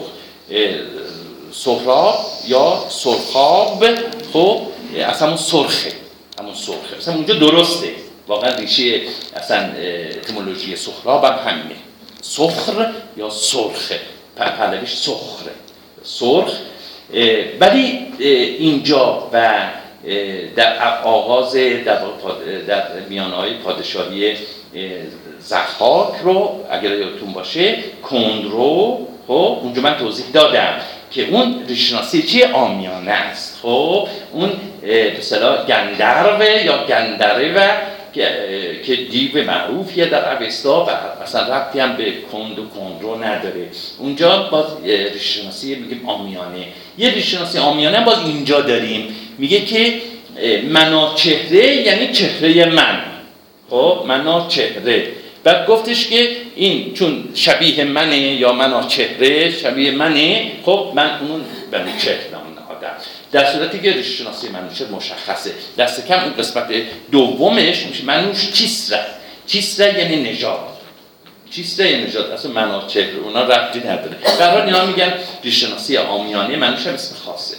[0.50, 0.74] اه،
[1.52, 2.14] سهراب
[2.48, 3.84] یا سرخاب.
[4.32, 4.60] خب
[4.96, 6.03] اصلا سرخه.
[6.38, 7.88] همون سرخه اصلا اونجا درسته.
[8.28, 9.00] واقعا ریشه
[9.36, 11.76] اصلا اه، اتیمولوژی سهراب هم همینه.
[12.22, 14.00] سخر یا سرخه؟
[14.36, 15.52] پهلویش سخره.
[16.02, 16.52] سرخ.
[17.60, 18.06] ولی
[18.58, 19.68] اینجا و
[20.56, 22.00] در آغاز در,
[22.66, 24.36] در میانهای پادشاهی اه،
[25.40, 30.80] زخاک رو اگر یادتون باشه کندرو خب اونجا من توضیح دادم.
[31.14, 33.58] که اون ریشناسی چی آمیانه است.
[33.62, 37.68] خب اون به اصطلاح گندروه یا گندره و
[38.86, 40.90] که دیو معروفیه در اوستا و
[41.22, 43.66] اصلا ربطی هم به کند و کندرو نداره.
[43.98, 44.66] اونجا باز
[45.12, 46.66] ریشناسی میگیم آمیانه.
[46.98, 49.16] یه ریشناسی آمیانه باز اینجا داریم.
[49.38, 50.00] میگه که
[50.68, 53.00] منا چهره یعنی چهره من.
[53.70, 55.06] خب منا چهره.
[55.44, 61.44] بعد گفتش که این چون شبیه منه یا منا چهره شبیه منه خب من اون
[61.70, 62.96] بنی چهره نهادم.
[63.32, 65.50] در صورتی که ریشه شناسی منوشه مشخصه.
[65.78, 66.68] دست کم اون قسمت
[67.10, 69.06] دومش میشه منوش چیسره.
[69.46, 70.74] چیسره یعنی نژاد.
[71.50, 72.30] چیسته یعنی نژاد.
[72.30, 74.16] اصلا منا چهره اونا ربطی نداره.
[74.40, 77.56] حال اینا میگن ریشه شناسی آمیانه منوشه هم اسم خاصه.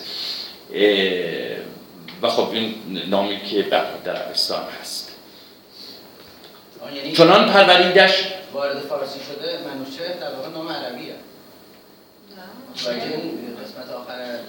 [2.22, 2.76] و خب این
[3.10, 3.62] نامی که
[4.06, 5.05] در عربستان هست.
[6.94, 11.16] یعنی چنان پروریدش وارد فارسی شده منوچه در واقع نام عربیه.
[12.86, 14.40] و این قسمت آخر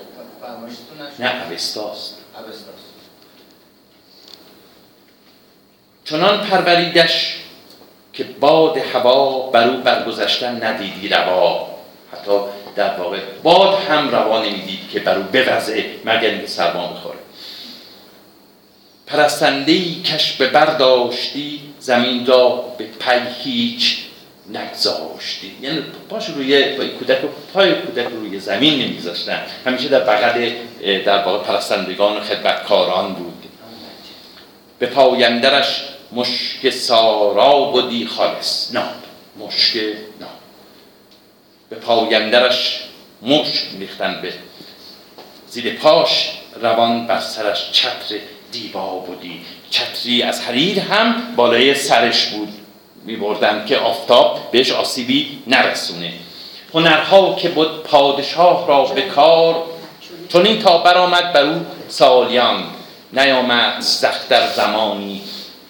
[0.40, 2.18] فرمایشتون نه اوستاست.
[2.46, 2.96] اوستاست.
[6.04, 7.36] چنان پروریدش
[8.12, 11.76] که باد هوا بر او برگذشتن ندیدی روا.
[12.12, 12.40] حتی
[12.76, 17.18] در واقع باد هم روا نمی‌دید که بر او بوزه مگر اینکه سرما بخوره
[19.06, 23.98] پرستندهی کش به برداشتی زمین را به پی هیچ
[24.48, 30.00] نگذاشتی یعنی پاش روی پای کودک رو پای کودک رو روی زمین نمیذاشتن همیشه در
[30.00, 30.50] بغل
[31.04, 33.44] در واقع پرستندگان و خدمتکاران بود.
[34.78, 38.74] به پایندرش مشک سارا بودی خالص.
[38.74, 38.84] ناب.
[39.38, 39.76] مشک
[40.20, 40.30] ناب.
[41.70, 42.80] به پایندرش
[43.22, 44.32] مشک میختن به
[45.48, 48.16] زیر پاش روان بر سرش چتر
[48.56, 49.40] دیبا بودی.
[49.70, 52.48] چتری از حریر هم بالای سرش بود.
[53.04, 56.12] میبردن که آفتاب بهش آسیبی نرسونه.
[56.74, 59.64] هنرها که بود پادشاه را به کار.
[60.28, 62.64] چون این تا برآمد بر او سالیان.
[63.12, 65.22] نیامد سخت در زمانی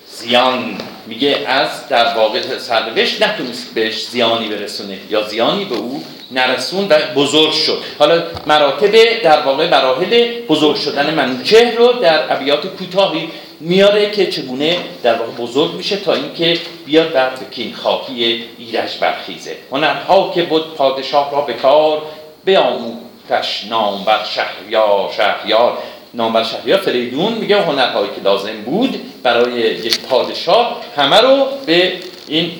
[0.07, 0.79] زیان.
[1.07, 6.99] میگه از در واقع سرنوشت نتونست بهش زیانی برسونه یا زیانی به او نرسون و
[7.16, 7.83] بزرگ شد.
[7.99, 13.29] حالا مراتب در واقع مراحل بزرگ شدن منوچهر رو در ابیات کوتاهی
[13.61, 19.57] میاره که چگونه در واقع بزرگ میشه تا اینکه بیاد بر کینخواهی ایرج برخیزه.
[19.73, 22.03] هنرها که بود پادشاه را به کار
[22.45, 25.79] بیاموختش نام بر شهریار شهریار.
[26.16, 31.92] نام بر شهریار فریدون میگه هنرهایی که لازم بود برای یک پادشاه همه رو به
[32.29, 32.52] این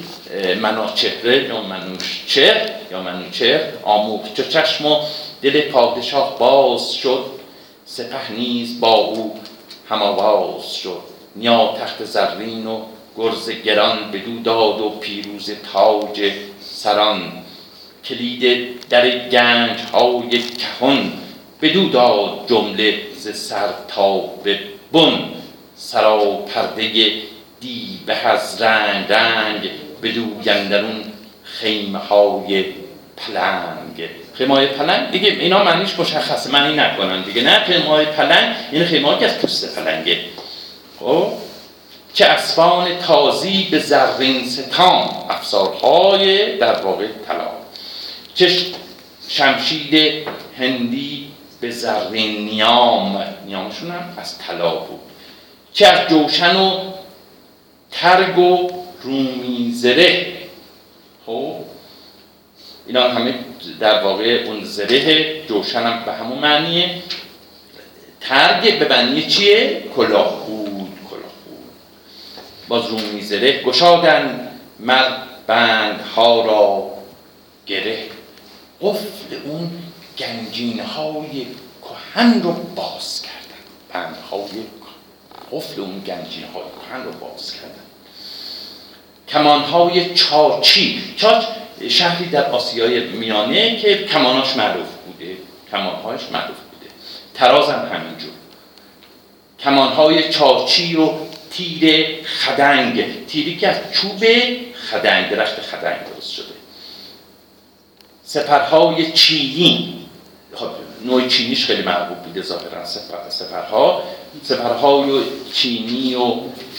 [0.61, 4.35] مناچهره یا منوچهر یا منوچهر آموخت.
[4.35, 5.01] چو چشم و
[5.43, 7.25] دل پادشاه باز شد
[7.85, 9.41] سپه نیز با او
[9.89, 11.01] هم آواز شد.
[11.37, 12.81] نیا تخت زرین و
[13.17, 17.33] گرز گران بدو داد و پیروز تاج سران.
[18.05, 21.13] کلید در گنج های کهن
[21.63, 24.59] بدو داد جمله ز سر تا به
[24.93, 25.19] بن.
[26.55, 27.13] پرده
[27.61, 29.71] دیبه از رنگ رنگ
[30.03, 31.05] بدو گندرون
[31.43, 32.65] خیمه های
[33.17, 34.09] پلنگ.
[34.35, 37.43] خیمه های پلنگ؟ دیگه اینا معنیش مشخصه معنی نکنن دیگه.
[37.43, 40.21] نه خیمه های پلنگ یعنی خیمه که از پوست پلنگه.
[41.01, 41.33] خب؟
[42.15, 47.49] چه اسفان تازی به زرین ستام افسارهای در واقع طلا.
[48.35, 48.51] چه
[49.29, 50.27] شمشید
[50.59, 51.26] هندی
[51.61, 55.01] به زرین نیام نیامشون هم از طلا بود.
[55.73, 56.93] چه از جوشن و
[57.91, 58.71] ترگ و
[59.03, 60.33] رومی زره.
[61.27, 61.55] خب
[62.87, 63.35] اینا همه
[63.81, 67.03] در واقع اون زره جوشن هم به همون معنیه.
[68.21, 71.73] ترگ به معنی چیه؟ کلاهخود کلاهخود
[72.69, 74.49] باز رومی زره گشادن
[74.81, 75.11] مر
[75.47, 76.91] بندها را
[77.67, 77.99] گره.
[78.81, 79.71] قفل اون
[80.19, 81.47] گنجینه های
[81.83, 83.37] کهن رو باز کردن.
[83.93, 84.63] بندهای
[85.53, 87.87] قفل اون گنجینه های کهن رو باز کردن.
[89.29, 91.15] کمانهای چاچی.
[91.17, 91.45] چاچ
[91.89, 95.37] شهری در آسیای میانه که کماناش معروف بوده.
[95.71, 96.93] کمانهایش معروف بوده.
[97.35, 98.31] تراز هم همینجور.
[99.59, 101.11] کمانهای چاچی و
[101.51, 103.27] تیر خدنگ.
[103.27, 104.25] تیری که از چوب
[104.91, 106.55] خدنگ درخت خدنگ درست شده.
[108.25, 110.06] سپرهای چینی
[111.05, 114.03] نوع چینیش خیلی محبوب بوده ظاهرا سپر سپرها.
[114.43, 116.35] سپرهای چینی و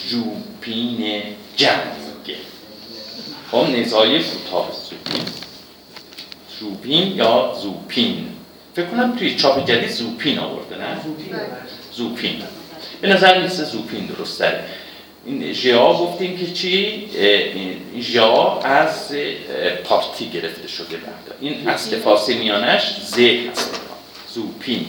[0.10, 1.22] ژوپین
[1.56, 2.08] جنگ.
[3.52, 5.22] خب نزای کوتاه زوپین.
[6.60, 8.30] زوپین یا زوپین.
[8.76, 10.98] فکر کنم توی چاپ جدید زوپین آورده نه؟
[11.94, 12.42] زوپین.
[13.02, 14.64] به نظر میسه زوپین درست داره
[15.28, 19.12] این ژا گفتیم که چی؟ این ژا از
[19.84, 23.82] پارتی گرفته شده بعد این اصل فارسی میانش ز هست.
[24.34, 24.86] زوپین؟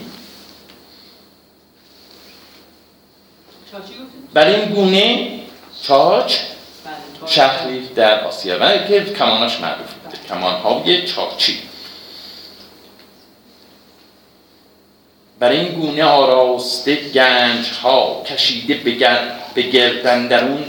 [4.33, 5.39] برای این گونه
[5.83, 6.37] چاچ
[6.85, 7.31] بله،.
[7.31, 8.57] شهری در آسیا.
[8.61, 11.59] و که کماناش معروف بوده کمانهای چاچی
[15.39, 20.63] برای این گونه آراسته گنج ها کشیده به گر- به گردندرون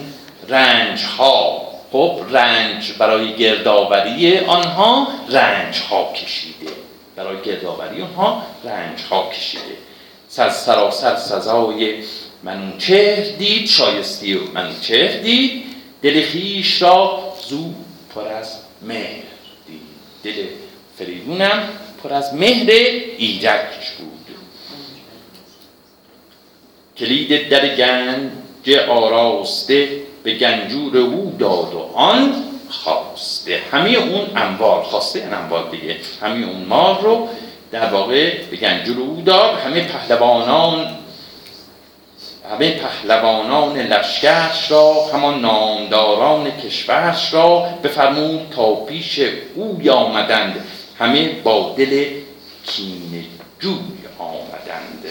[0.49, 6.73] رنج ها خب رنج برای گردآوری آنها رنج ها کشیده.
[7.17, 9.77] برای گردآوری آنها رنج ها کشیده.
[10.29, 12.03] سر سراسر سزای
[12.43, 15.63] منوچهر دید شایستی و منوچهر دید.
[16.03, 17.65] دل خویش را زو
[18.15, 19.23] پر از مهر
[19.67, 19.81] دید.
[20.25, 20.45] دل
[20.99, 21.69] فریدونم
[22.03, 24.10] پر از مهر ایرج بود.
[27.01, 29.89] کلید در گنج آراسته
[30.23, 32.35] به گنجور او داد و آن
[32.71, 33.61] خواسته.
[33.73, 35.97] همه اون انبار خواسته این انبار دیگه.
[36.23, 37.29] همه اون مار رو
[37.71, 39.59] در واقع به گنجور او داد.
[39.59, 40.97] همه پهلوانان
[42.51, 49.21] همه پهلوانان لشکرش را همان نامداران کشورش را بفرمود تا پیش
[49.55, 50.65] او آمدند
[50.99, 52.05] همه با دل
[52.67, 53.25] کینه
[53.61, 53.75] جوی
[54.19, 55.05] آمدند.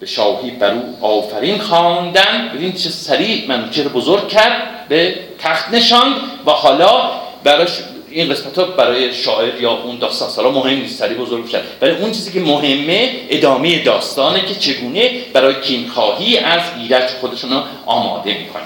[0.00, 2.50] به شاهی بر او آفرین خواندن.
[2.54, 6.14] ببین چه سریع منوچهر بزرگ کرد به تخت نشاند
[6.46, 7.10] و حالا
[7.44, 7.70] براش
[8.10, 11.62] این قسمت ها برای شاعر یا اون داستان سالا مهم نیست سریع بزرگ شد.
[11.80, 17.62] ولی اون چیزی که مهمه ادامه داستانه که چگونه برای کینخواهی از ایرج خودشون رو
[17.86, 18.62] آماده می‌کنن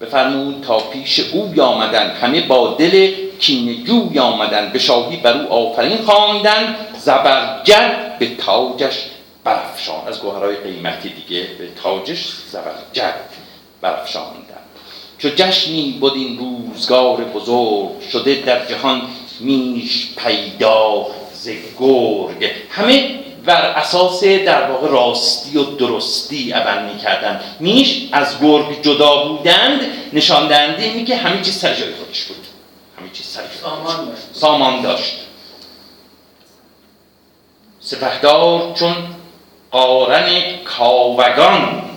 [0.00, 5.98] بفرمود تا پیش او آمدن همه با دل کینجوی آمدن به شاهی بر او آفرین
[5.98, 8.94] خواندن زبرجد به تاجش
[9.44, 13.14] برافشان از گوهرهای قیمتی دیگه به تاجش زبرجد
[13.80, 14.58] برافشاندن.
[15.18, 19.02] چو جشنی بود این روزگار بزرگ شده در جهان
[19.40, 21.48] میش پیدا ز
[21.80, 22.50] گرگ.
[22.70, 23.10] همه
[23.44, 27.40] بر اساس در واقع راستی و درستی عمل می‌کردن.
[27.60, 29.80] میش از گرگ جدا بودند
[30.12, 32.47] نشان دهنده اینه که همه چیز سر جای خودش بود.
[33.00, 34.04] همه چیز سر سامان.
[34.04, 34.22] داشت.
[34.32, 35.18] سامان داشت.
[37.80, 38.94] سپهدار چون
[39.70, 41.90] قارن کاوگان.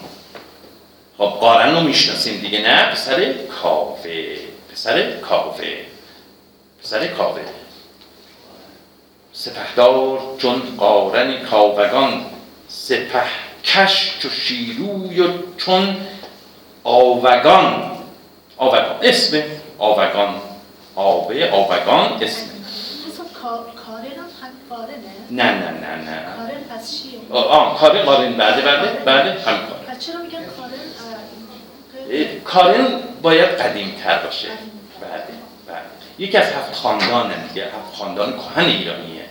[1.17, 4.37] خب قارن رو می‌شناسیم دیگه نه؟ پسر کاوه.
[4.71, 5.77] پسر کاوه.
[6.83, 7.41] پسر کاوه.
[9.33, 12.25] سپهدار چون قارن کاوگان.
[12.67, 13.23] سپه
[13.63, 15.27] کش چو شیروی و
[15.57, 15.97] چون
[16.83, 17.91] آوگان.
[18.57, 18.95] آوگان.
[19.01, 19.43] اسم
[19.77, 20.50] آوگان.
[20.95, 22.45] آوه آوگان اسم
[24.69, 24.95] کارنه
[25.31, 26.23] نه نه نه نه.
[26.37, 28.33] کارن پس چیه؟ آه کارن قارن.
[28.37, 29.37] بله بله بله هم
[29.67, 30.71] کارن پس چرا میگن کارن؟
[32.45, 35.23] کارن باید قدیم تر باشه بله
[35.67, 35.81] بله
[36.19, 39.21] یکی از هفت خاندان دیگه هفت خاندان کهن ایرانیه.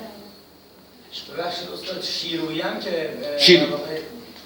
[1.39, 3.67] ببخشید استاد شیرویی هم که شیرو.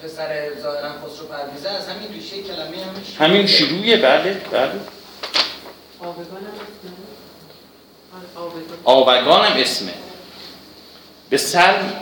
[0.04, 3.16] پسر ظاهرا خسرو پرویزه از همین ریشه کلمه همین شیرویی.
[3.18, 4.70] همین شروعیه بله بله
[6.00, 6.93] آبگان هم
[8.24, 9.92] اسمه؟ آبگان آوگان هم اسمه.
[11.30, 11.92] به سلم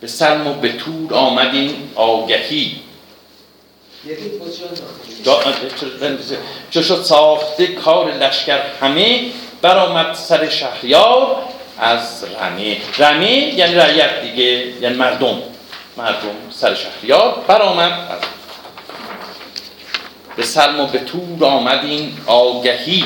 [0.00, 2.80] به سلم و به تور آمدیم آگهی.
[6.70, 9.30] چو شد ساخته کار لشکر همه
[9.62, 11.42] برآمد سر شهریار
[11.78, 12.76] از رمه.
[12.98, 15.42] رمه یعنی رعیت دیگه یعنی مردم.
[15.96, 18.20] مردم سر شهریار برآمد از
[20.36, 23.04] به سلم و به تور آمدیم آگهی.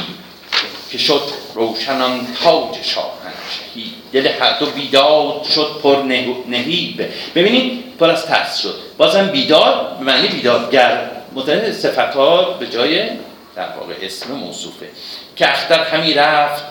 [0.91, 1.23] که شد
[1.55, 3.95] روشنان تاج شاهنشهی.
[4.13, 7.09] دل هر دو بیداد شد پر نه- نهیب.
[7.35, 8.75] ببینید پر از ترس شد.
[8.97, 11.11] بازم بیدار به معنی بیدادگر.
[11.35, 13.09] متعلق صفت ها به جای
[13.57, 14.89] در واقع اسم موصوفه.
[15.37, 16.65] که اختر همی رفت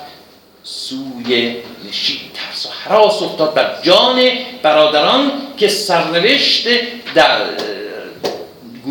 [0.63, 1.55] سوی
[1.89, 4.21] نشید ترس و حراس افتاد بر جان
[4.61, 6.67] برادران که سرنوشت
[7.15, 7.41] در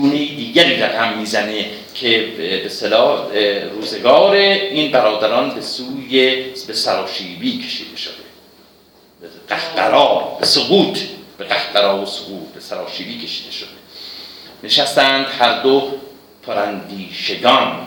[0.07, 3.33] گونه دیگری رقم می‌زنه که به صلاح
[3.75, 8.13] روزگار این برادران به سوی به سراشیبی کشیده شده.
[9.21, 10.99] به قهقرا به سقوط
[11.39, 13.69] به قهقرا و سقوط به سراشیبی کشیده شده.
[14.63, 15.93] نشستند هر دو
[16.47, 17.87] پراندیشگان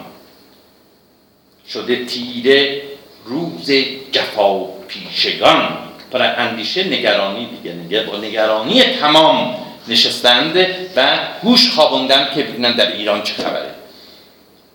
[1.69, 2.81] شده تیره
[3.25, 3.71] روز
[4.11, 5.77] جفا پیشگان.
[6.11, 9.55] پر اندیشه نگرانی دیگه نگرانی تمام
[9.89, 10.57] نشستند
[10.95, 13.69] و گوش خوابوندن که ببینن در ایران چه خبره.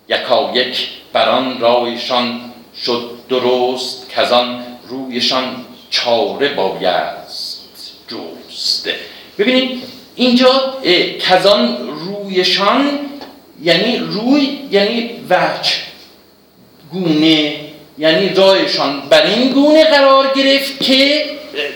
[0.09, 2.41] یکا یک بران رایشان
[2.85, 7.65] شد درست کزان رویشان چاره بایست
[8.09, 8.89] جست.
[9.39, 9.83] ببینید
[10.17, 10.75] اینجا
[11.21, 12.99] کزان رویشان
[13.62, 15.73] یعنی روی یعنی وجه.
[16.93, 17.55] گونه
[17.99, 21.25] یعنی رایشان بر این گونه قرار گرفت که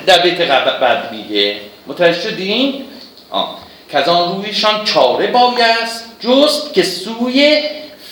[0.07, 0.39] در بیت
[0.80, 1.57] بعد میگه.
[1.86, 2.84] متوجه شدین؟
[3.31, 3.59] آه.
[3.91, 7.62] که از آن رویشان چاره بایست جست که سوی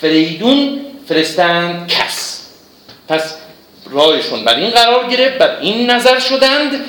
[0.00, 2.46] فریدون فرستند کس.
[3.08, 3.34] پس
[3.90, 6.84] رایشون بر این قرار گرفت بر این نظر شدند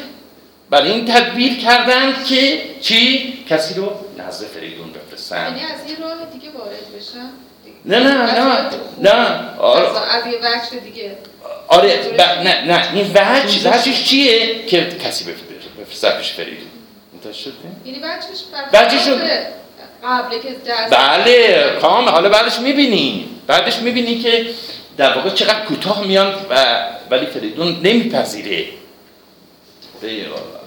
[0.70, 5.58] بر این تدبیر کردند که چی؟ کسی رو نزد فریدون بفرستند.
[5.58, 7.30] یعنی از این راه دیگه وارد بشن؟
[7.86, 9.58] نه نه نه نه.
[9.60, 9.88] آره.
[10.16, 11.18] از یه بخش دیگه.
[11.68, 12.22] آره ب...
[12.22, 12.94] نه نه.
[12.94, 16.68] این وجه وجهش چیه؟ که کسی بف- بفرسته پیش فریدون.
[17.34, 17.54] شدی؟
[17.86, 19.48] یعنی بچهش خلاف
[20.04, 24.46] قبل که دست بله کام حالا بعدش می‌بینی بعدش می‌بینی که
[24.98, 28.66] در واقع چقدر کوتاه میان و ولی فریدون نمیپذیره.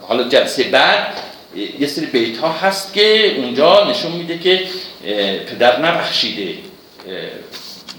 [0.09, 1.17] حالا جلسه بعد
[1.79, 4.65] یه سری بیت ها هست که اونجا نشون میده که
[5.47, 6.55] پدر نبخشیده.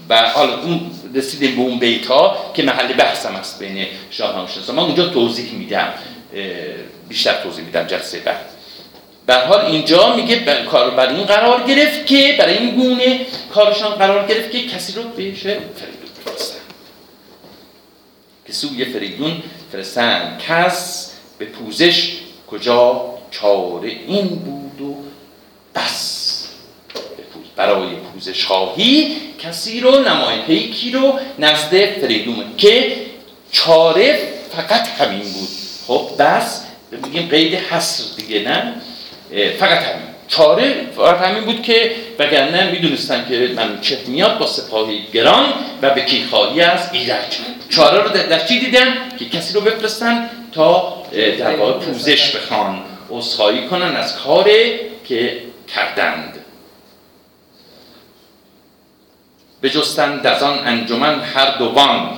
[0.08, 4.48] و حالا اون رسیدیم به اون بیت ها که محل بحثم است بین شاه و
[4.48, 4.76] شاه.
[4.76, 5.94] من اونجا توضیح میدم.
[7.12, 8.46] بیشتر توضیح میدم جلسه بعد.
[9.28, 14.26] هر حال اینجا میگه کار بر این قرار گرفت که برای این گونه کارشان قرار
[14.26, 16.58] گرفت که کسی رو به فریدون بفرستن
[18.46, 19.42] که سوی فریدون
[19.72, 20.38] فرستن.
[20.48, 22.12] کس به پوزش
[22.50, 24.96] کجا چاره این بود و
[25.74, 26.48] بس.
[27.56, 32.96] برای پوزش خواهی کسی رو نمای پیکی رو نزد فریدون که
[33.50, 35.48] چاره فقط همین بود.
[35.86, 36.71] خب بس.
[36.98, 38.74] میگیم قید حصر دیگه نه؟
[39.58, 40.12] فقط همین.
[40.28, 45.90] چاره فقط همین بود که وگرنه می‌دونستن که من چه میاد با سپاهی گران و
[45.90, 47.38] به کیخواهی از ایرج.
[47.68, 51.02] چاره رو در چی دیدن؟ که کسی رو بفرستن تا
[51.38, 54.50] در واقع پوزش بخوان عذرخواهی کنن از کار
[55.04, 55.42] که
[55.74, 56.38] کردند.
[59.62, 62.10] بجستند از آن انجمن هر دوان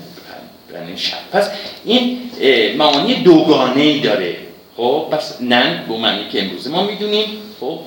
[0.69, 1.21] به معنی شرم.
[1.33, 1.51] پس
[1.85, 2.31] این
[2.77, 4.37] معانی دوگانه ای داره.
[4.77, 7.29] خب پس ننگ به معنی که امروزه ما می‌دونیم.
[7.61, 7.81] خب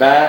[0.00, 0.28] و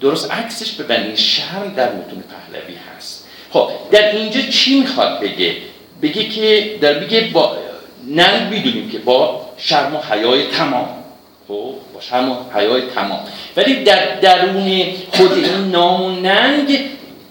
[0.00, 3.26] درست عکسش به معنی شرم در متون پهلوی هست.
[3.50, 5.56] خب در اینجا چی می‌خواد بگه؟
[6.02, 7.56] بگه که در بگه با
[8.08, 10.88] ننگ می‌دونیم که با شرم و حیای تمام.
[11.48, 13.20] خب با شرم و حیای تمام.
[13.56, 14.82] ولی در درون
[15.12, 16.78] خود این نام و ننگ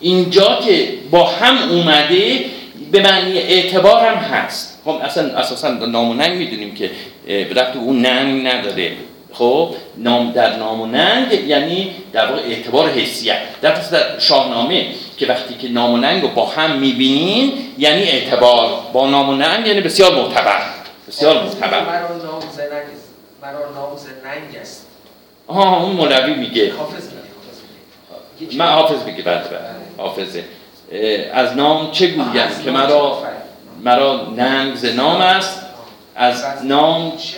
[0.01, 2.45] اینجا که با هم اومده
[2.91, 4.81] به معنی اعتبار هم هست.
[4.85, 6.91] خب اصلا اساسا نام و ننگ می‌دونیم که
[7.25, 8.91] به اون ننگ نداره.
[9.33, 13.37] خب نام در نام و ننگ یعنی در واقع اعتبار حیثیت.
[13.61, 14.85] در در شاهنامه
[15.17, 18.69] که وقتی که نام و ننگ رو با هم می‌بینین یعنی اعتبار.
[18.93, 20.61] با نام و ننگ یعنی بسیار معتبر.
[21.07, 22.01] بسیار معتبر.
[23.45, 24.25] مرا نام زنگ است.
[24.25, 24.85] مرا نام زنگ است
[25.47, 26.73] آها اون مولوی میگه.
[26.73, 27.17] حافظ میگه
[28.11, 28.57] حافظ میگه.
[28.57, 29.59] من حافظ میگه بله بله
[29.97, 30.43] حافظه.
[30.91, 33.23] اه، از نام چه گویم که مرا
[33.83, 35.61] مرا ننگ ز نام است.
[36.15, 37.37] از نام چه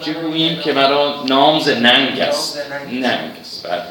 [0.00, 2.58] چه گوییم که مرا نام ز ننگ است.
[2.92, 3.82] ننگ است بله.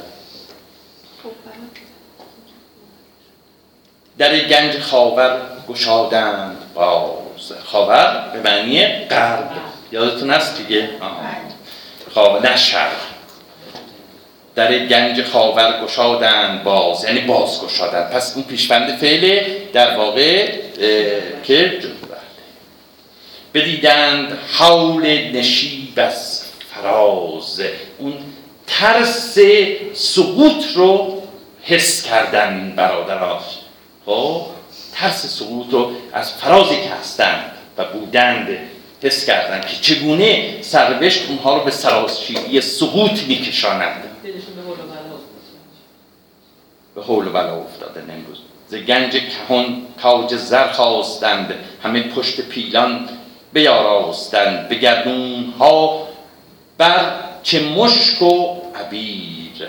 [4.17, 7.51] در گنج خاور گشادند باز.
[7.65, 9.51] خاور به معنی غرب.
[9.95, 10.89] یادتون هست دیگه؟
[12.43, 12.97] نه شرق.
[14.55, 19.43] در گنج خاور گشادند باز یعنی باز گشادند پس اون پیشوند فعل
[19.73, 20.51] در واقع
[21.43, 21.79] که
[23.53, 27.61] بدیدند حول نشیب از فراز.
[27.97, 28.13] اون
[28.67, 29.37] ترس
[29.93, 31.23] سقوط رو
[31.61, 33.39] حس کردن برادران
[34.05, 34.41] خب
[34.93, 38.57] ترس سقوط رو از فرازی که هستند و بودند
[39.03, 44.03] حس کردند که چگونه سرنوشت اونها رو به سرازشیری سقوط میکشاند.
[46.95, 48.37] به حول و بلا افتادن امروز
[48.67, 51.53] ز گنج کهن تاج زر خواستند.
[51.83, 53.09] همه پشت پیلان
[53.53, 54.69] بیاراستند.
[54.69, 56.07] به گردون ها
[56.77, 57.11] بر
[57.43, 59.67] چه مشک و عبیر.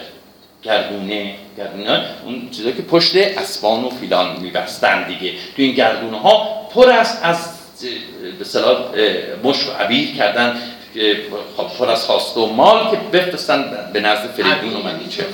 [0.63, 5.33] گردونه گردونه اون چیزایی که پشت اسبان و فیلان میبستن دیگه.
[5.33, 10.57] تو این گردونه ها پر است از به اصطلاح اه، مشک و عبیر کردن
[10.95, 11.17] که
[11.57, 15.25] خب پر از خواسته و مال که بفرستن به نزد فریدون و منیچه.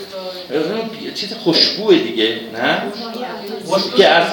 [1.14, 2.82] چیز خوشبوه دیگه نه؟
[3.97, 4.26] که از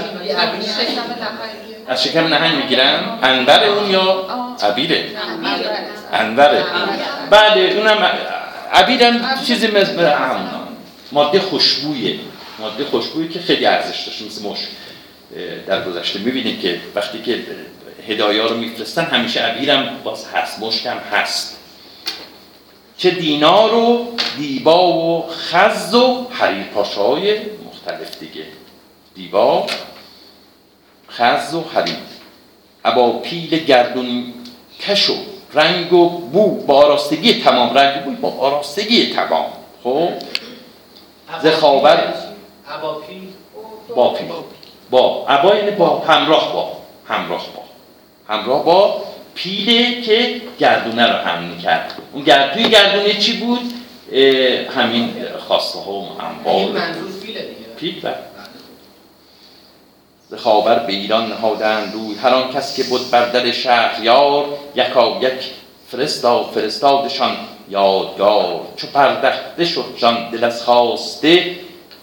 [1.87, 4.25] از شکم نهنگ می‌گیرن؟ انور اون یا
[4.63, 5.05] عبیره؟
[6.13, 6.63] انوره.
[7.29, 8.09] بله اونم
[8.73, 10.49] عبیرم چیزی مثل همون
[11.11, 12.19] ماده خوشبویه.
[12.59, 14.67] ماده خوشبویی که خیلی ارزش داشت مثل مشک.
[15.37, 16.19] اه، در گذشته.
[16.19, 17.39] می‌بینید که وقتی که
[18.07, 21.59] هدایا رو میفرستن همیشه عبیرم باز هست مشکم هست.
[22.97, 28.45] چه دینار و دیبا و خز و حریر پاشای مختلف دیگه.
[29.15, 29.67] دیبا
[31.11, 31.95] خز و حریر.
[32.85, 34.33] ابا پیل گردون
[34.79, 35.13] کش و
[35.53, 36.65] رنگ و بو.
[36.65, 39.45] با آراستگی تمام رنگ و بو با آراستگی تمام.
[39.83, 40.09] خب؟
[41.43, 42.13] ز خاور
[42.69, 43.33] عباپی
[43.95, 44.27] با پیل.
[44.89, 45.25] با.
[45.27, 45.99] عبا یعنی با.
[45.99, 46.71] همراه با.
[47.15, 47.68] همراه با.
[48.29, 49.03] همراه با
[49.35, 51.93] پیله که گردونه رو هم می‌کرد.
[52.13, 52.53] اون گرد...
[52.53, 53.73] توی گردونه چی بود؟
[54.75, 55.13] همین
[55.47, 56.05] خواسته ها و
[56.45, 56.83] دیگه.
[57.77, 58.15] پیل بله.
[60.29, 62.15] ز خاور به ایران نهادند روی.
[62.15, 65.51] هر آن کس که بود بر در شهریار یکا یک
[65.87, 67.31] فرستا فرستادشان
[67.69, 68.61] یادگار.
[68.75, 71.55] چو پردخته شد جان دل از خواسته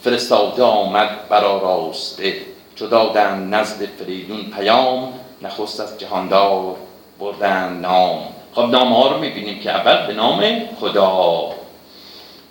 [0.04, 2.36] فرستاده آمد برآراسته
[2.76, 6.76] چو دادند نزد فریدون پیام نخست از جهاندار
[7.20, 8.18] بردن نام.
[8.54, 11.50] خب نام ها رو می‌بینیم که اول به نام خدا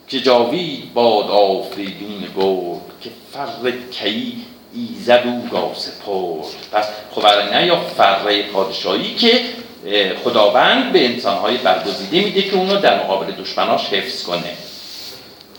[0.07, 6.45] که جاوید باد آفریدون گرد که فر کی ایزد او گاه سپرد.
[6.71, 9.41] پس خب نه یا فره پادشاهی که
[10.23, 14.53] خداوند به انسانهای برگزیده میده که اونو در مقابل دشمناش حفظ کنه.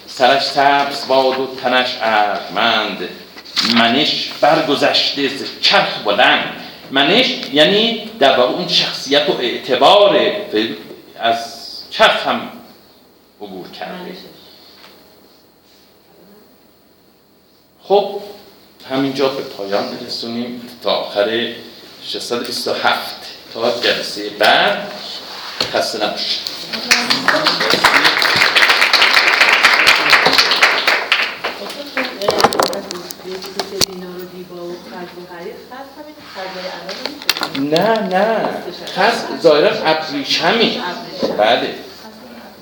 [0.06, 3.08] سرش سبز باد و تنش ارمند
[3.74, 6.65] منش برگذشته چرخ بلند.
[6.90, 10.20] منش یعنی در واقع اون شخصیت و اعتبار
[11.18, 11.56] از
[11.90, 12.48] چرخ هم
[13.40, 14.16] عبور کرده.
[17.82, 18.20] خب
[18.90, 21.52] همینجا به پایان برسونیم تا آخر
[22.04, 24.92] 627 تا جلسه بعد.
[25.72, 26.40] خسته نباشید.
[33.86, 34.75] دینا رو دیبا و
[37.58, 38.48] نه نه
[38.96, 40.80] خس ظاهرا ابریشمی
[41.38, 41.74] بله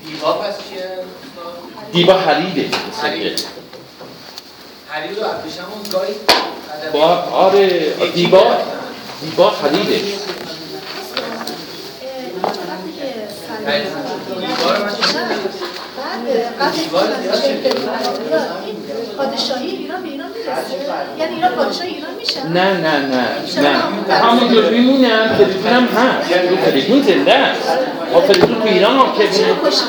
[0.06, 0.90] دیوا پس چیه؟
[1.92, 3.34] دیبا مثل که.
[4.88, 6.14] حریر و ابریشم گاهی
[6.92, 8.56] با آره دیبا
[9.20, 9.50] دیبا
[13.66, 13.82] من
[15.96, 16.28] بعد
[16.60, 16.86] قبل
[19.16, 20.02] پادشاهی ایران
[21.18, 23.26] یعنی ایران پادشاه ایران میشه نه نه نه
[24.06, 26.30] نه همونجور میمونم فریدون هم هست
[26.64, 27.68] فریدون زنده است
[28.14, 29.84] خب فریدون تو ایران بهشون برسه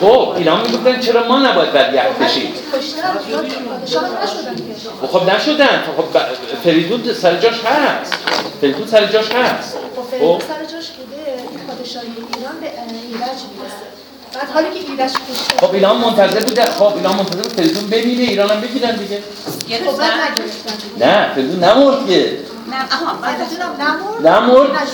[0.00, 2.52] خب ایران می‌گفتن چرا ما نباید برگرد بشیم
[5.00, 6.04] که خب نشدن خب
[6.64, 8.14] فریدون سر جاش هست
[8.60, 12.06] فریدون سر جاش هست خب خب فریدون سر جاش بوده پادشاهی
[12.36, 13.87] ایران به ایرج می‌رسه
[14.34, 16.62] بعد حالی که کشته خب ایران منتظر بوده.
[16.62, 19.22] خب ایران منتظر بود فریدون بمیره ایران هم بگیرن دیگه.
[19.84, 20.00] خب
[20.98, 22.38] نه فریدون نمرد که.
[22.70, 24.26] نه آها هم نمرد.
[24.26, 24.88] نمرد.